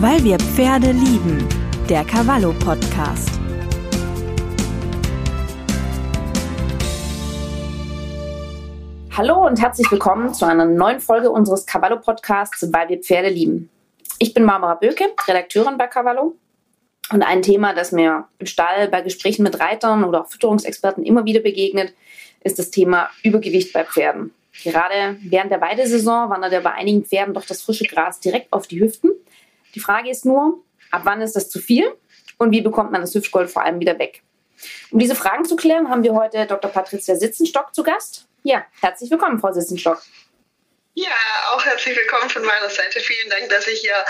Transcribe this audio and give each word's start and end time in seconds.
Weil 0.00 0.22
wir 0.22 0.38
Pferde 0.38 0.92
lieben. 0.92 1.44
Der 1.88 2.04
Cavallo 2.04 2.52
Podcast. 2.52 3.30
Hallo 9.16 9.44
und 9.44 9.60
herzlich 9.60 9.90
willkommen 9.90 10.32
zu 10.32 10.44
einer 10.44 10.66
neuen 10.66 11.00
Folge 11.00 11.32
unseres 11.32 11.66
Cavallo 11.66 11.98
Podcasts, 11.98 12.72
weil 12.72 12.88
wir 12.90 12.98
Pferde 13.00 13.28
lieben. 13.28 13.70
Ich 14.20 14.32
bin 14.32 14.46
Barbara 14.46 14.76
Böke, 14.76 15.06
Redakteurin 15.26 15.76
bei 15.76 15.88
Cavallo. 15.88 16.36
Und 17.10 17.22
ein 17.24 17.42
Thema, 17.42 17.74
das 17.74 17.90
mir 17.90 18.28
im 18.38 18.46
Stall 18.46 18.86
bei 18.86 19.00
Gesprächen 19.00 19.42
mit 19.42 19.58
Reitern 19.58 20.04
oder 20.04 20.20
auch 20.20 20.28
Fütterungsexperten 20.28 21.04
immer 21.04 21.24
wieder 21.24 21.40
begegnet, 21.40 21.92
ist 22.44 22.60
das 22.60 22.70
Thema 22.70 23.10
Übergewicht 23.24 23.72
bei 23.72 23.84
Pferden. 23.84 24.32
Gerade 24.62 25.16
während 25.22 25.50
der 25.50 25.60
Weidesaison 25.60 26.30
wandert 26.30 26.52
ja 26.52 26.60
bei 26.60 26.72
einigen 26.72 27.04
Pferden 27.04 27.34
doch 27.34 27.44
das 27.44 27.62
frische 27.62 27.86
Gras 27.86 28.20
direkt 28.20 28.52
auf 28.52 28.68
die 28.68 28.80
Hüften. 28.80 29.10
Die 29.74 29.80
Frage 29.80 30.10
ist 30.10 30.24
nur, 30.24 30.64
ab 30.90 31.02
wann 31.04 31.20
ist 31.20 31.36
das 31.36 31.50
zu 31.50 31.60
viel 31.60 31.94
und 32.38 32.50
wie 32.52 32.60
bekommt 32.60 32.92
man 32.92 33.00
das 33.00 33.14
Hüftgold 33.14 33.50
vor 33.50 33.62
allem 33.62 33.80
wieder 33.80 33.98
weg? 33.98 34.22
Um 34.90 34.98
diese 34.98 35.14
Fragen 35.14 35.44
zu 35.44 35.56
klären, 35.56 35.88
haben 35.88 36.02
wir 36.02 36.14
heute 36.14 36.46
Dr. 36.46 36.70
Patricia 36.70 37.14
Sitzenstock 37.14 37.74
zu 37.74 37.82
Gast. 37.82 38.26
Ja, 38.42 38.64
herzlich 38.80 39.10
willkommen, 39.10 39.38
Frau 39.38 39.52
Sitzenstock. 39.52 40.02
Ja, 40.94 41.14
auch 41.52 41.64
herzlich 41.64 41.96
willkommen 41.96 42.28
von 42.28 42.42
meiner 42.42 42.68
Seite. 42.68 42.98
Vielen 42.98 43.30
Dank, 43.30 43.48
dass 43.50 43.68
ich 43.68 43.82
hier 43.82 44.04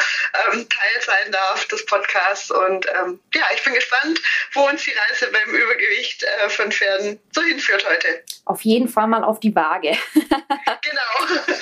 ähm, 0.52 0.66
Teil 0.70 1.02
sein 1.02 1.30
darf 1.32 1.66
des 1.66 1.84
Podcasts. 1.84 2.50
Und 2.50 2.86
ähm, 2.86 3.20
ja, 3.34 3.42
ich 3.54 3.62
bin 3.62 3.74
gespannt, 3.74 4.22
wo 4.54 4.66
uns 4.66 4.84
die 4.84 4.92
Reise 4.92 5.30
beim 5.30 5.54
Übergewicht 5.54 6.17
äh, 6.44 6.48
von 6.48 6.70
Pferden 6.70 7.18
so 7.32 7.42
hinführt 7.42 7.84
heute. 7.88 8.06
Auf 8.44 8.62
jeden 8.62 8.88
Fall 8.88 9.06
mal 9.06 9.24
auf 9.24 9.40
die 9.40 9.54
Waage. 9.54 9.92
genau. 10.14 11.42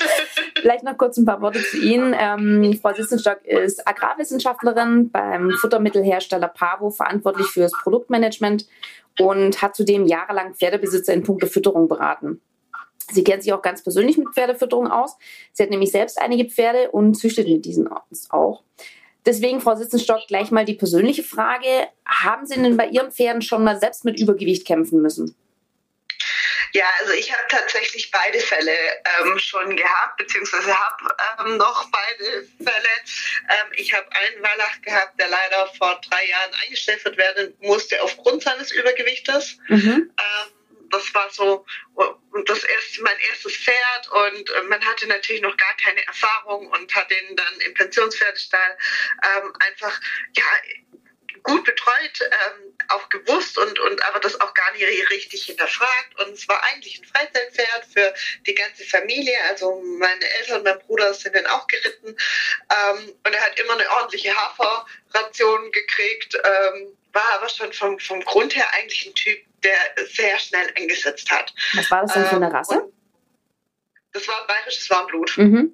Vielleicht 0.60 0.84
noch 0.84 0.96
kurz 0.96 1.16
ein 1.16 1.24
paar 1.24 1.40
Worte 1.40 1.62
zu 1.62 1.78
Ihnen. 1.78 2.14
Ähm, 2.18 2.78
Frau 2.80 2.92
Sissenstock 2.92 3.44
ist 3.44 3.86
Agrarwissenschaftlerin 3.86 5.10
beim 5.10 5.50
Futtermittelhersteller 5.52 6.48
Pavo, 6.48 6.90
verantwortlich 6.90 7.46
für 7.46 7.60
das 7.60 7.72
Produktmanagement 7.82 8.66
und 9.18 9.62
hat 9.62 9.76
zudem 9.76 10.06
jahrelang 10.06 10.54
Pferdebesitzer 10.54 11.12
in 11.14 11.22
puncto 11.22 11.46
Fütterung 11.46 11.88
beraten. 11.88 12.40
Sie 13.10 13.22
kennt 13.22 13.42
sich 13.42 13.52
auch 13.52 13.62
ganz 13.62 13.82
persönlich 13.82 14.18
mit 14.18 14.28
Pferdefütterung 14.34 14.88
aus. 14.88 15.16
Sie 15.52 15.62
hat 15.62 15.70
nämlich 15.70 15.92
selbst 15.92 16.20
einige 16.20 16.50
Pferde 16.50 16.90
und 16.90 17.14
züchtet 17.14 17.46
mit 17.46 17.64
diesen 17.64 17.88
auch. 18.30 18.62
Deswegen, 19.26 19.60
Frau 19.60 19.74
Sitzenstock, 19.74 20.26
gleich 20.28 20.50
mal 20.52 20.64
die 20.64 20.74
persönliche 20.74 21.24
Frage. 21.24 21.88
Haben 22.06 22.46
Sie 22.46 22.54
denn 22.54 22.76
bei 22.76 22.86
Ihren 22.86 23.10
Pferden 23.10 23.42
schon 23.42 23.64
mal 23.64 23.78
selbst 23.78 24.04
mit 24.04 24.18
Übergewicht 24.18 24.66
kämpfen 24.66 25.02
müssen? 25.02 25.36
Ja, 26.72 26.84
also 27.00 27.12
ich 27.12 27.32
habe 27.32 27.42
tatsächlich 27.48 28.10
beide 28.10 28.38
Fälle 28.38 28.72
ähm, 29.22 29.38
schon 29.38 29.74
gehabt, 29.74 30.18
beziehungsweise 30.18 30.76
habe 30.78 31.16
ähm, 31.40 31.56
noch 31.56 31.90
beide 31.90 32.46
Fälle. 32.58 32.88
Ähm, 33.48 33.72
ich 33.76 33.94
habe 33.94 34.06
einen 34.12 34.42
Wallach 34.42 34.82
gehabt, 34.82 35.18
der 35.18 35.28
leider 35.28 35.68
vor 35.78 35.98
drei 36.08 36.26
Jahren 36.26 36.52
eingestellt 36.64 37.04
werden 37.16 37.54
musste 37.60 38.02
aufgrund 38.02 38.42
seines 38.42 38.72
Übergewichtes. 38.72 39.58
Mhm. 39.68 40.12
Das 40.96 41.12
war 41.14 41.30
so 41.30 41.66
das 42.46 42.64
erste, 42.64 43.02
mein 43.02 43.18
erstes 43.30 43.56
Pferd 43.56 44.08
und 44.10 44.50
äh, 44.50 44.62
man 44.62 44.84
hatte 44.84 45.06
natürlich 45.06 45.42
noch 45.42 45.56
gar 45.56 45.76
keine 45.76 46.06
Erfahrung 46.06 46.68
und 46.68 46.94
hat 46.94 47.10
den 47.10 47.36
dann 47.36 47.60
im 47.60 47.74
Pensionspferdestall 47.74 48.78
ähm, 49.24 49.52
einfach 49.60 50.00
ja 50.36 50.44
gut 51.46 51.64
betreut, 51.64 52.20
ähm, 52.22 52.76
auch 52.88 53.08
gewusst 53.08 53.56
und, 53.56 53.78
und 53.78 54.04
aber 54.06 54.18
das 54.18 54.40
auch 54.40 54.52
gar 54.52 54.72
nicht 54.72 54.84
richtig 55.10 55.44
hinterfragt. 55.44 56.20
Und 56.20 56.32
es 56.32 56.48
war 56.48 56.62
eigentlich 56.64 57.00
ein 57.00 57.04
Freizeitpferd 57.04 57.86
für 57.92 58.14
die 58.46 58.54
ganze 58.54 58.84
Familie. 58.84 59.36
Also 59.48 59.80
meine 59.80 60.28
Eltern 60.40 60.58
und 60.58 60.64
mein 60.64 60.78
Bruder 60.80 61.14
sind 61.14 61.36
dann 61.36 61.46
auch 61.46 61.66
geritten. 61.68 62.08
Ähm, 62.08 63.14
und 63.24 63.32
er 63.32 63.40
hat 63.40 63.60
immer 63.60 63.74
eine 63.74 63.88
ordentliche 63.92 64.34
Haferration 64.34 65.70
gekriegt, 65.70 66.34
ähm, 66.34 66.96
war 67.16 67.34
aber 67.34 67.48
schon 67.48 67.72
vom, 67.72 67.98
vom 67.98 68.20
Grund 68.20 68.54
her 68.54 68.66
eigentlich 68.74 69.06
ein 69.06 69.14
Typ, 69.14 69.38
der 69.64 70.06
sehr 70.06 70.38
schnell 70.38 70.68
eingesetzt 70.76 71.28
hat. 71.30 71.52
Was 71.74 71.90
war 71.90 72.02
das 72.02 72.12
denn 72.12 72.26
für 72.26 72.36
eine 72.36 72.46
ähm, 72.46 72.52
Rasse? 72.52 72.92
das 74.16 74.26
war 74.28 74.46
bayerisches 74.46 74.90
Warmblut. 74.90 75.36
Mhm. 75.36 75.72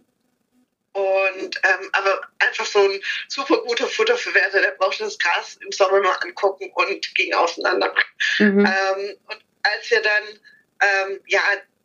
Und 0.92 1.60
ähm, 1.62 1.90
aber 1.92 2.20
einfach 2.38 2.66
so 2.66 2.80
ein 2.80 3.00
super 3.28 3.62
guter 3.62 3.86
Futterverwerter, 3.86 4.60
der 4.60 4.72
braucht 4.72 5.00
das 5.00 5.18
Gras 5.18 5.58
im 5.64 5.72
Sommer 5.72 6.00
nur 6.00 6.22
angucken 6.22 6.70
und 6.74 7.14
ging 7.14 7.32
auseinander. 7.32 7.94
Mhm. 8.38 8.66
Ähm, 8.66 9.16
und 9.26 9.38
als 9.62 9.90
wir 9.90 10.02
dann 10.02 10.22
ähm, 10.82 11.20
ja 11.26 11.40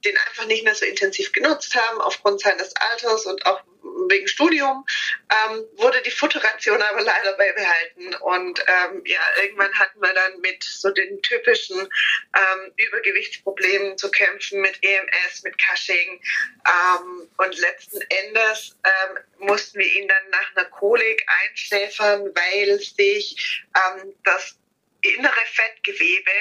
den 0.06 0.18
einfach 0.18 0.46
nicht 0.46 0.64
mehr 0.64 0.76
so 0.76 0.86
intensiv 0.86 1.32
genutzt 1.32 1.76
haben 1.76 2.02
aufgrund 2.02 2.42
seines 2.42 2.76
Alters 2.76 3.26
und 3.26 3.46
auch 3.46 3.62
wegen 4.10 4.28
Studium, 4.28 4.86
ähm, 5.32 5.64
wurde 5.76 6.02
die 6.02 6.12
Futterration 6.12 6.82
aber 6.82 7.02
leider 7.02 7.34
beibehalten. 7.34 8.16
Und 8.16 8.64
ähm, 8.68 9.02
ja, 9.06 9.20
irgendwann 9.42 9.74
hatten 9.78 10.00
wir 10.00 10.14
dann 10.14 10.40
mit 10.42 10.64
so 10.64 10.92
den 10.92 11.22
typischen 11.22 11.80
ähm, 11.80 12.72
Übergewichtsproblemen 12.76 13.98
zu 13.98 14.10
kämpfen, 14.12 14.62
mit 14.62 14.78
EMS, 14.84 15.44
mit 15.44 15.56
Cushing. 15.58 16.22
Ähm, 16.68 17.30
und 17.38 17.58
letzten 17.60 18.02
Endes 18.02 18.76
ähm, 18.84 19.18
mussten 19.40 19.80
wir 19.80 19.88
ihn 19.88 20.08
dann 20.08 20.30
nach 20.30 20.56
einer 20.56 20.70
Kolik 20.70 21.26
einschläfern, 21.50 22.32
weil 22.36 22.80
sich 22.80 23.64
ähm, 23.76 24.14
das 24.24 24.58
innere 25.02 25.46
Fettgewebe 25.46 26.32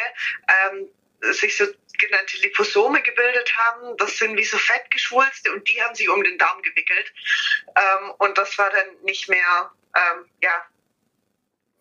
ähm, 0.71 0.89
sich 1.33 1.57
so 1.57 1.67
genannte 1.99 2.37
Liposome 2.39 3.03
gebildet 3.03 3.57
haben. 3.57 3.97
Das 3.97 4.19
sind 4.19 4.37
wie 4.37 4.45
so 4.45 4.59
Fettgeschwulste 4.59 5.53
und 5.53 5.67
die 5.69 5.83
haben 5.83 5.95
sich 5.95 6.09
um 6.09 6.23
den 6.23 6.39
Darm 6.39 6.63
gewickelt. 6.63 7.13
Ähm, 7.77 8.11
und 8.19 8.37
das 8.37 8.57
war 8.59 8.71
dann 8.71 9.03
nicht 9.03 9.29
mehr, 9.29 9.73
ähm, 9.95 10.29
ja, 10.43 10.67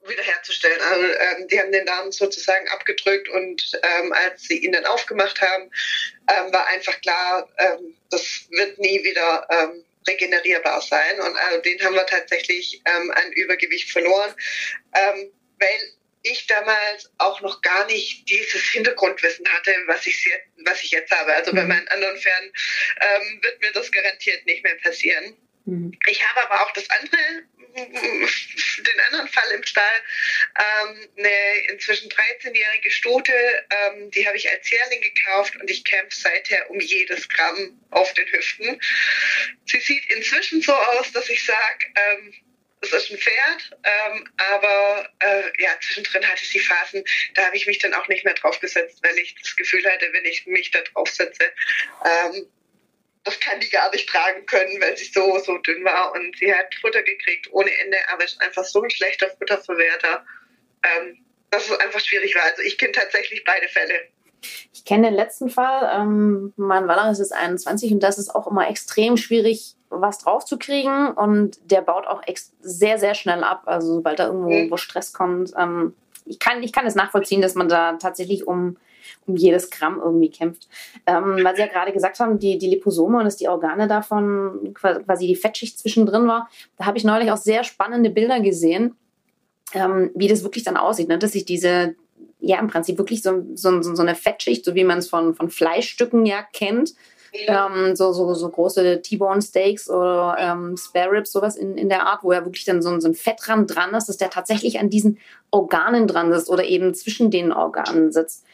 wiederherzustellen. 0.07 0.79
Also, 0.81 1.05
ähm, 1.05 1.47
die 1.47 1.59
haben 1.59 1.71
den 1.71 1.85
Darm 1.85 2.11
sozusagen 2.11 2.67
abgedrückt 2.69 3.27
und 3.29 3.71
ähm, 3.81 4.13
als 4.13 4.43
sie 4.43 4.59
ihn 4.59 4.71
dann 4.71 4.85
aufgemacht 4.85 5.41
haben, 5.41 5.71
ähm, 6.31 6.53
war 6.53 6.67
einfach 6.67 6.99
klar, 7.01 7.49
ähm, 7.57 7.95
das 8.11 8.47
wird 8.51 8.77
nie 8.77 9.03
wieder 9.03 9.47
ähm, 9.49 9.83
regenerierbar 10.07 10.81
sein. 10.81 11.19
Und 11.19 11.35
äh, 11.35 11.61
den 11.61 11.83
haben 11.83 11.95
wir 11.95 12.05
tatsächlich 12.05 12.81
ähm, 12.85 13.11
an 13.11 13.31
Übergewicht 13.33 13.91
verloren, 13.91 14.33
ähm, 14.93 15.31
weil 15.59 15.93
ich 16.25 16.47
damals 16.47 17.11
auch 17.17 17.41
noch 17.41 17.61
gar 17.61 17.85
nicht 17.85 18.27
dieses 18.29 18.63
Hintergrundwissen 18.69 19.47
hatte, 19.53 19.71
was 19.85 20.05
ich, 20.05 20.29
was 20.65 20.83
ich 20.83 20.91
jetzt 20.91 21.11
habe. 21.11 21.33
Also 21.33 21.53
bei 21.53 21.61
mhm. 21.61 21.69
meinen 21.69 21.87
anderen 21.89 22.17
Pferden 22.17 22.51
ähm, 23.01 23.39
wird 23.43 23.61
mir 23.61 23.71
das 23.71 23.91
garantiert 23.91 24.45
nicht 24.45 24.63
mehr 24.63 24.75
passieren. 24.75 25.37
Mhm. 25.65 25.97
Ich 26.07 26.27
habe 26.27 26.49
aber 26.49 26.63
auch 26.63 26.71
das 26.73 26.89
andere, 26.89 27.17
den 27.75 28.99
anderen 29.07 29.27
Fall 29.27 29.51
im 29.51 29.63
Stall, 29.63 30.03
ähm, 30.57 31.09
eine 31.17 31.57
inzwischen 31.69 32.09
13-jährige 32.09 32.91
Stute, 32.91 33.33
ähm, 33.69 34.11
die 34.11 34.25
habe 34.27 34.37
ich 34.37 34.49
als 34.49 34.69
Jährling 34.69 35.01
gekauft 35.01 35.55
und 35.57 35.69
ich 35.69 35.83
kämpfe 35.83 36.19
seither 36.19 36.69
um 36.69 36.79
jedes 36.79 37.27
Gramm 37.29 37.79
auf 37.91 38.13
den 38.13 38.27
Hüften. 38.27 38.79
Sie 39.65 39.79
sieht 39.79 40.05
inzwischen 40.07 40.61
so 40.61 40.73
aus, 40.73 41.11
dass 41.11 41.29
ich 41.29 41.43
sage, 41.43 41.85
ähm, 41.95 42.33
es 42.85 42.93
ist 42.93 43.11
ein 43.11 43.17
Pferd, 43.17 43.77
ähm, 43.83 44.29
aber 44.37 45.09
äh, 45.19 45.43
ja, 45.61 45.69
zwischendrin 45.81 46.27
hatte 46.27 46.45
sie 46.45 46.59
Phasen, 46.59 47.03
da 47.33 47.45
habe 47.45 47.55
ich 47.55 47.67
mich 47.67 47.79
dann 47.79 47.93
auch 47.93 48.07
nicht 48.07 48.25
mehr 48.25 48.33
draufgesetzt, 48.33 48.99
weil 49.03 49.17
ich 49.17 49.35
das 49.41 49.55
Gefühl 49.55 49.85
hatte, 49.85 50.11
wenn 50.11 50.25
ich 50.25 50.45
mich 50.45 50.71
da 50.71 50.81
draufsetze, 50.81 51.51
ähm, 52.05 52.47
das 53.23 53.39
kann 53.39 53.59
die 53.59 53.69
gar 53.69 53.91
nicht 53.91 54.07
tragen 54.07 54.45
können, 54.45 54.79
weil 54.79 54.95
sie 54.95 55.05
so, 55.05 55.39
so 55.39 55.57
dünn 55.57 55.83
war 55.83 56.13
und 56.13 56.37
sie 56.37 56.53
hat 56.53 56.73
Futter 56.75 57.01
gekriegt 57.01 57.47
ohne 57.51 57.75
Ende, 57.79 57.97
aber 58.09 58.23
ist 58.23 58.39
einfach 58.41 58.63
so 58.63 58.83
ein 58.83 58.89
schlechter 58.91 59.29
Futterverwerter, 59.37 60.25
ähm, 60.83 61.25
dass 61.49 61.69
es 61.69 61.79
einfach 61.79 61.99
schwierig 61.99 62.35
war. 62.35 62.43
Also 62.43 62.61
ich 62.61 62.77
kenne 62.77 62.91
tatsächlich 62.91 63.43
beide 63.43 63.67
Fälle. 63.67 64.09
Ich 64.73 64.85
kenne 64.85 65.07
den 65.07 65.15
letzten 65.15 65.49
Fall. 65.49 65.89
Ähm, 65.93 66.53
mein 66.57 66.87
Waller 66.87 67.09
ist 67.11 67.19
jetzt 67.19 67.33
21 67.33 67.93
und 67.93 68.03
das 68.03 68.17
ist 68.17 68.33
auch 68.33 68.47
immer 68.47 68.69
extrem 68.69 69.17
schwierig, 69.17 69.75
was 69.89 70.19
draufzukriegen. 70.19 71.11
Und 71.11 71.59
der 71.71 71.81
baut 71.81 72.07
auch 72.07 72.21
sehr, 72.61 72.97
sehr 72.97 73.15
schnell 73.15 73.43
ab. 73.43 73.63
Also 73.65 73.95
sobald 73.95 74.19
da 74.19 74.27
irgendwo 74.27 74.49
mhm. 74.49 74.71
wo 74.71 74.77
Stress 74.77 75.13
kommt. 75.13 75.53
Ähm, 75.57 75.93
ich, 76.25 76.39
kann, 76.39 76.63
ich 76.63 76.71
kann 76.71 76.85
es 76.85 76.95
nachvollziehen, 76.95 77.41
dass 77.41 77.55
man 77.55 77.69
da 77.69 77.93
tatsächlich 77.93 78.47
um, 78.47 78.77
um 79.27 79.35
jedes 79.35 79.69
Gramm 79.69 79.99
irgendwie 80.03 80.29
kämpft. 80.29 80.67
Ähm, 81.05 81.39
weil 81.43 81.55
Sie 81.55 81.61
ja 81.61 81.67
gerade 81.67 81.91
gesagt 81.91 82.19
haben, 82.19 82.39
die, 82.39 82.57
die 82.57 82.69
Liposome 82.69 83.19
und 83.19 83.25
dass 83.25 83.37
die 83.37 83.47
Organe 83.47 83.87
davon 83.87 84.73
quasi 84.73 85.27
die 85.27 85.35
Fettschicht 85.35 85.79
zwischendrin 85.79 86.27
war. 86.27 86.49
Da 86.77 86.85
habe 86.85 86.97
ich 86.97 87.03
neulich 87.03 87.31
auch 87.31 87.37
sehr 87.37 87.63
spannende 87.63 88.09
Bilder 88.09 88.39
gesehen, 88.39 88.95
ähm, 89.73 90.11
wie 90.15 90.27
das 90.27 90.43
wirklich 90.43 90.63
dann 90.63 90.77
aussieht. 90.77 91.07
Ne? 91.07 91.19
Dass 91.19 91.33
sich 91.33 91.45
diese, 91.45 91.95
ja 92.45 92.59
im 92.59 92.67
Prinzip 92.67 92.97
wirklich 92.97 93.21
so, 93.21 93.43
so, 93.55 93.81
so 93.81 94.01
eine 94.01 94.15
Fettschicht, 94.15 94.63
so 94.63 94.75
wie 94.75 94.83
man 94.83 94.99
es 94.99 95.09
von, 95.09 95.33
von 95.33 95.49
Fleischstücken 95.49 96.25
ja 96.25 96.43
kennt, 96.53 96.93
ähm, 97.47 97.95
so, 97.95 98.13
so, 98.13 98.33
so 98.33 98.49
große 98.49 99.01
T-Bone 99.01 99.41
Steaks 99.41 99.89
oder 99.89 100.35
ähm, 100.39 100.77
Spare 100.77 101.11
Ribs, 101.11 101.31
sowas 101.31 101.55
in, 101.55 101.77
in 101.77 101.89
der 101.89 102.05
Art, 102.05 102.23
wo 102.23 102.31
er 102.31 102.45
wirklich 102.45 102.65
dann 102.65 102.81
so, 102.81 102.97
so 102.99 103.07
ein 103.07 103.13
Fettrand 103.13 103.75
dran 103.75 103.93
ist, 103.93 104.07
dass 104.07 104.17
der 104.17 104.29
tatsächlich 104.29 104.79
an 104.79 104.89
diesen 104.89 105.17
Organen 105.51 106.07
dran 106.07 106.31
ist 106.31 106.49
oder 106.49 106.63
eben 106.63 106.93
zwischen 106.93 107.31
den 107.31 107.51
Organen 107.51 108.11
sitzt. 108.11 108.45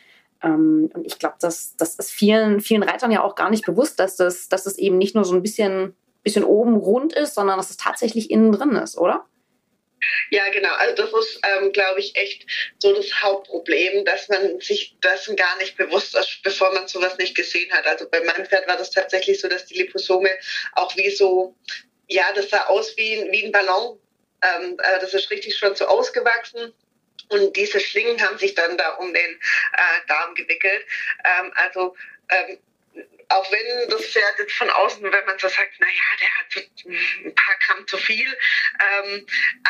Ähm, 0.41 0.89
und 0.93 1.05
ich 1.05 1.19
glaube, 1.19 1.35
das, 1.39 1.75
das 1.77 1.95
ist 1.95 2.11
vielen, 2.11 2.59
vielen 2.61 2.83
Reitern 2.83 3.11
ja 3.11 3.23
auch 3.23 3.35
gar 3.35 3.49
nicht 3.49 3.65
bewusst, 3.65 3.99
dass 3.99 4.15
das, 4.15 4.49
dass 4.49 4.63
das 4.63 4.77
eben 4.77 4.97
nicht 4.97 5.15
nur 5.15 5.25
so 5.25 5.35
ein 5.35 5.43
bisschen, 5.43 5.95
bisschen 6.23 6.43
oben 6.43 6.75
rund 6.75 7.13
ist, 7.13 7.35
sondern 7.35 7.57
dass 7.57 7.69
es 7.69 7.77
tatsächlich 7.77 8.31
innen 8.31 8.51
drin 8.51 8.71
ist, 8.71 8.97
oder? 8.97 9.25
Ja, 10.29 10.49
genau. 10.49 10.73
Also 10.75 10.95
das 11.03 11.25
ist, 11.25 11.41
ähm, 11.43 11.71
glaube 11.71 11.99
ich, 11.99 12.15
echt 12.15 12.45
so 12.79 12.93
das 12.93 13.21
Hauptproblem, 13.21 14.05
dass 14.05 14.29
man 14.29 14.59
sich 14.59 14.95
dessen 15.03 15.35
gar 15.35 15.57
nicht 15.57 15.77
bewusst 15.77 16.15
ist, 16.15 16.41
bevor 16.43 16.73
man 16.73 16.87
sowas 16.87 17.17
nicht 17.17 17.35
gesehen 17.35 17.71
hat. 17.71 17.85
Also 17.85 18.09
bei 18.09 18.21
meinem 18.23 18.45
Pferd 18.45 18.67
war 18.67 18.77
das 18.77 18.91
tatsächlich 18.91 19.39
so, 19.39 19.47
dass 19.47 19.65
die 19.65 19.75
Liposome 19.75 20.29
auch 20.73 20.95
wie 20.95 21.09
so, 21.09 21.55
ja, 22.07 22.31
das 22.33 22.49
sah 22.49 22.65
aus 22.65 22.95
wie, 22.97 23.27
wie 23.31 23.45
ein 23.45 23.51
Ballon. 23.51 23.99
Ähm, 24.41 24.77
äh, 24.81 24.99
das 24.99 25.13
ist 25.13 25.29
richtig 25.29 25.57
schon 25.57 25.75
so 25.75 25.85
ausgewachsen. 25.85 26.73
Und 27.29 27.55
diese 27.55 27.79
Schlingen 27.79 28.21
haben 28.21 28.37
sich 28.37 28.55
dann 28.55 28.77
da 28.77 28.95
um 28.95 29.13
den 29.13 29.31
äh, 29.31 30.07
Darm 30.07 30.35
gewickelt. 30.35 30.85
Ähm, 31.23 31.51
also 31.55 31.95
ähm, 32.29 32.57
auch 33.31 33.51
wenn 33.51 33.89
das 33.89 34.05
Pferd 34.05 34.39
jetzt 34.39 34.53
von 34.53 34.69
außen, 34.69 35.03
wenn 35.03 35.25
man 35.25 35.39
so 35.39 35.47
sagt, 35.47 35.79
naja, 35.79 35.93
der 36.19 36.29
hat 36.37 36.67
ein 37.25 37.35
paar 37.35 37.55
Gramm 37.65 37.87
zu 37.87 37.97
viel, 37.97 38.27
ähm, 38.27 39.25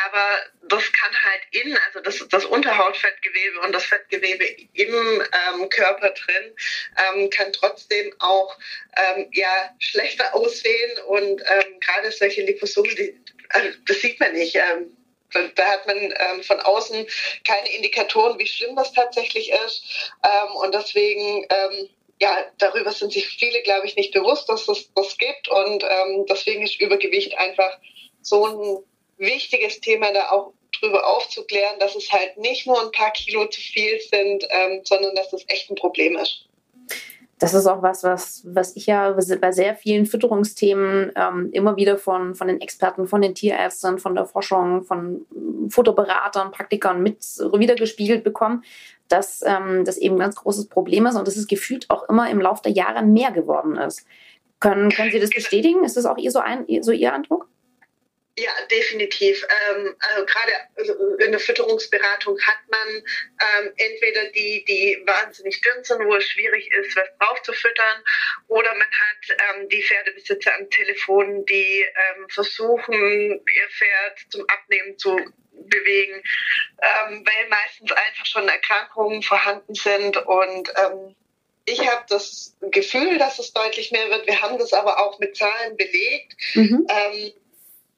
aber 0.06 0.40
das 0.64 0.92
kann 0.94 1.24
halt 1.24 1.42
in, 1.52 1.78
also 1.88 2.00
das, 2.02 2.28
das 2.30 2.46
Unterhautfettgewebe 2.46 3.60
und 3.62 3.74
das 3.74 3.86
Fettgewebe 3.86 4.46
im 4.74 5.22
ähm, 5.22 5.70
Körper 5.70 6.10
drin, 6.12 6.56
ähm, 6.98 7.30
kann 7.30 7.52
trotzdem 7.54 8.14
auch 8.20 8.58
ähm, 8.98 9.28
ja, 9.34 9.76
schlechter 9.80 10.34
aussehen 10.36 10.98
und 11.08 11.42
ähm, 11.42 11.80
gerade 11.80 12.12
solche 12.12 12.44
Liposome, 12.44 12.94
die, 12.96 13.20
also 13.50 13.70
das 13.86 14.02
sieht 14.02 14.20
man 14.20 14.34
nicht. 14.34 14.56
Ähm, 14.56 14.98
da 15.56 15.66
hat 15.66 15.88
man 15.88 15.98
ähm, 15.98 16.44
von 16.44 16.60
außen 16.60 17.08
keine 17.46 17.74
Indikatoren, 17.74 18.38
wie 18.38 18.48
schlimm 18.48 18.76
das 18.76 18.92
tatsächlich 18.92 19.52
ist. 19.66 20.12
Ähm, 20.24 20.56
und 20.56 20.74
deswegen 20.74 21.46
ähm, 21.50 21.90
ja, 22.22 22.38
darüber 22.60 22.92
sind 22.92 23.12
sich 23.12 23.28
viele, 23.28 23.64
glaube 23.64 23.88
ich, 23.88 23.96
nicht 23.96 24.14
bewusst, 24.14 24.48
dass 24.48 24.68
es 24.68 24.94
das 24.94 25.18
gibt. 25.18 25.50
Und 25.50 25.84
ähm, 25.84 26.26
deswegen 26.30 26.62
ist 26.62 26.80
Übergewicht 26.80 27.36
einfach 27.38 27.80
so 28.22 28.46
ein 28.46 28.84
wichtiges 29.18 29.82
Thema, 29.82 30.14
da 30.14 30.30
auch 30.30 30.54
drüber 30.80 31.06
aufzuklären, 31.08 31.80
dass 31.80 31.96
es 31.96 32.12
halt 32.12 32.38
nicht 32.38 32.68
nur 32.68 32.80
ein 32.80 32.92
paar 32.92 33.12
Kilo 33.12 33.48
zu 33.48 33.60
viel 33.60 34.00
sind, 34.00 34.48
ähm, 34.50 34.82
sondern 34.84 35.16
dass 35.16 35.32
das 35.32 35.44
echt 35.48 35.72
ein 35.72 35.76
Problem 35.76 36.16
ist. 36.18 36.46
Das 37.40 37.56
ist 37.56 37.66
auch 37.66 37.82
was, 37.82 38.04
was, 38.04 38.44
was 38.46 38.76
ich 38.76 38.86
ja 38.86 39.18
bei 39.40 39.52
sehr 39.52 39.76
vielen 39.76 40.06
Fütterungsthemen 40.06 41.12
ähm, 41.16 41.50
immer 41.54 41.76
wieder 41.76 41.98
von, 41.98 42.36
von 42.36 42.48
den 42.48 42.62
Experten, 42.62 43.08
von 43.08 43.24
den 43.24 43.34
Tierärzten, 43.34 43.98
von 43.98 44.14
der 44.14 44.28
Forschung, 44.28 44.84
von 44.84 45.26
Futterberatern, 45.70 46.52
Praktikern 46.52 47.02
mit 47.02 47.18
wiedergespiegelt 47.20 48.24
bekomme, 48.24 48.62
dass 49.12 49.42
ähm, 49.46 49.86
das 49.86 49.98
eben 49.98 50.16
ein 50.16 50.20
ganz 50.20 50.36
großes 50.36 50.68
Problem 50.68 51.06
ist 51.06 51.16
und 51.16 51.28
dass 51.28 51.38
es 51.38 51.48
gefühlt 51.48 51.90
auch 51.90 52.08
immer 52.10 52.30
im 52.30 52.42
Laufe 52.42 52.64
der 52.64 52.72
Jahre 52.72 53.04
mehr 53.04 53.32
geworden 53.32 53.76
ist. 53.76 54.06
Können, 54.60 54.92
können 54.92 55.12
Sie 55.12 55.20
das 55.20 55.32
bestätigen? 55.32 55.84
Ist 55.84 55.98
das 55.98 56.06
auch 56.06 56.18
ihr 56.18 56.32
so, 56.32 56.40
ein, 56.40 56.66
so 56.82 56.92
Ihr 56.92 57.14
Eindruck? 57.14 57.48
Ja, 58.38 58.52
definitiv. 58.72 59.46
Ähm, 59.70 59.96
also 60.00 60.26
gerade 60.26 60.52
also 60.78 60.94
in 61.18 61.32
der 61.32 61.40
Fütterungsberatung 61.40 62.40
hat 62.42 62.60
man 62.70 62.88
ähm, 62.96 63.74
entweder 63.76 64.32
die, 64.32 64.64
die 64.66 65.04
wahnsinnig 65.06 65.60
dünn 65.62 65.84
sind, 65.84 66.06
wo 66.06 66.16
es 66.16 66.24
schwierig 66.26 66.72
ist, 66.74 66.96
was 66.96 67.08
drauf 67.20 67.42
zu 67.44 67.52
füttern, 67.52 68.04
oder 68.48 68.74
man 68.74 68.82
hat 68.82 69.38
ähm, 69.58 69.68
die 69.68 69.84
Pferdebesitzer 69.84 70.56
am 70.58 70.70
Telefon, 70.70 71.46
die 71.46 71.82
ähm, 71.84 72.30
versuchen, 72.30 72.94
ihr 72.96 73.70
Pferd 73.70 74.20
zum 74.30 74.46
Abnehmen 74.48 74.98
zu 74.98 75.20
bewegen, 75.72 76.22
ähm, 76.82 77.26
weil 77.26 77.50
meistens 77.50 77.92
einfach 77.92 78.26
schon 78.26 78.48
Erkrankungen 78.48 79.24
vorhanden 79.24 79.74
sind 79.74 80.18
und 80.18 80.72
ähm, 80.78 81.16
ich 81.66 81.88
habe 81.88 82.06
das 82.10 82.56
Gefühl, 82.72 83.18
dass 83.18 83.40
es 83.40 83.54
deutlich 83.54 83.92
mehr 83.92 84.10
wird. 84.10 84.28
Wir 84.28 84.42
haben 84.42 84.58
das 84.58 84.74
aber 84.74 85.00
auch 85.00 85.20
mit 85.20 85.38
Zahlen 85.38 85.78
belegt. 85.78 86.36
Mhm. 86.56 86.88
Ähm, 86.90 87.34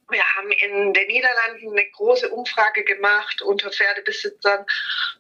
wir 0.09 0.23
haben 0.35 0.51
in 0.51 0.93
den 0.93 1.07
Niederlanden 1.07 1.71
eine 1.71 1.89
große 1.91 2.29
Umfrage 2.29 2.83
gemacht 2.83 3.41
unter 3.41 3.71
Pferdebesitzern 3.71 4.65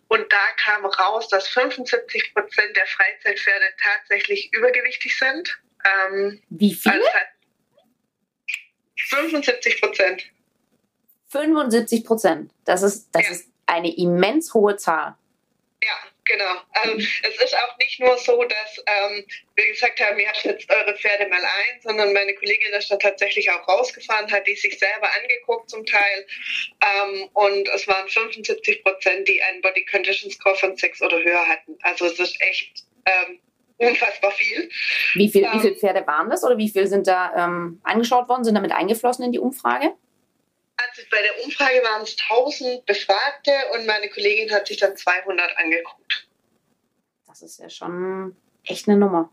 und 0.07 0.31
da 0.31 0.45
kam 0.57 0.85
raus, 0.85 1.29
dass 1.29 1.47
75 1.47 2.33
Prozent 2.33 2.75
der 2.75 2.85
Freizeitpferde 2.85 3.65
tatsächlich 3.81 4.53
übergewichtig 4.53 5.17
sind. 5.17 5.57
Ähm, 5.85 6.41
Wie 6.49 6.73
viele? 6.73 6.95
Also 6.95 7.17
75 9.09 9.81
Prozent. 9.81 10.23
75 11.33 12.05
Prozent. 12.05 12.51
Das 12.63 12.83
ist, 12.83 13.09
das 13.11 13.23
ja. 13.23 13.31
ist 13.31 13.49
eine 13.65 13.93
immens 13.95 14.53
hohe 14.53 14.77
Zahl. 14.77 15.15
Ja, 15.83 15.97
genau. 16.25 16.61
Also, 16.71 16.97
es 16.97 17.43
ist 17.43 17.55
auch 17.55 17.77
nicht 17.77 17.99
nur 17.99 18.17
so, 18.17 18.43
dass 18.43 18.83
ähm, 18.85 19.25
wir 19.55 19.67
gesagt 19.67 19.99
haben, 19.99 20.19
ihr 20.19 20.27
habt 20.27 20.43
jetzt 20.43 20.69
eure 20.69 20.95
Pferde 20.95 21.27
mal 21.27 21.41
ein, 21.43 21.81
sondern 21.81 22.13
meine 22.13 22.33
Kollegin 22.35 22.71
ist 22.73 22.91
dann 22.91 22.99
tatsächlich 22.99 23.49
auch 23.51 23.67
rausgefahren, 23.67 24.31
hat 24.31 24.47
die 24.47 24.55
sich 24.55 24.77
selber 24.77 25.09
angeguckt 25.21 25.69
zum 25.69 25.85
Teil. 25.85 26.25
Ähm, 26.81 27.29
und 27.33 27.67
es 27.69 27.87
waren 27.87 28.07
75 28.07 28.83
Prozent, 28.83 29.27
die 29.27 29.41
einen 29.41 29.61
Body 29.61 29.85
Condition 29.85 30.31
Score 30.31 30.55
von 30.55 30.77
6 30.77 31.01
oder 31.01 31.17
höher 31.17 31.47
hatten. 31.47 31.77
Also 31.81 32.05
es 32.05 32.19
ist 32.19 32.39
echt 32.41 32.83
ähm, 33.05 33.39
unfassbar 33.77 34.31
viel. 34.31 34.69
Wie, 35.15 35.29
viel, 35.29 35.43
wie 35.51 35.59
viele 35.59 35.73
ähm, 35.73 35.79
Pferde 35.79 36.07
waren 36.07 36.29
das 36.29 36.43
oder 36.43 36.57
wie 36.57 36.69
viele 36.69 36.87
sind 36.87 37.07
da 37.07 37.33
ähm, 37.35 37.81
angeschaut 37.83 38.29
worden, 38.29 38.43
sind 38.43 38.55
damit 38.55 38.71
eingeflossen 38.71 39.25
in 39.25 39.31
die 39.31 39.39
Umfrage? 39.39 39.93
Bei 41.09 41.21
der 41.21 41.43
Umfrage 41.43 41.81
waren 41.83 42.03
es 42.03 42.15
1000 42.29 42.85
Befragte 42.85 43.51
und 43.73 43.85
meine 43.85 44.09
Kollegin 44.09 44.51
hat 44.51 44.67
sich 44.67 44.77
dann 44.77 44.95
200 44.95 45.57
angeguckt. 45.57 46.27
Das 47.27 47.41
ist 47.41 47.59
ja 47.59 47.69
schon 47.69 48.35
echt 48.65 48.87
eine 48.87 48.97
Nummer. 48.97 49.31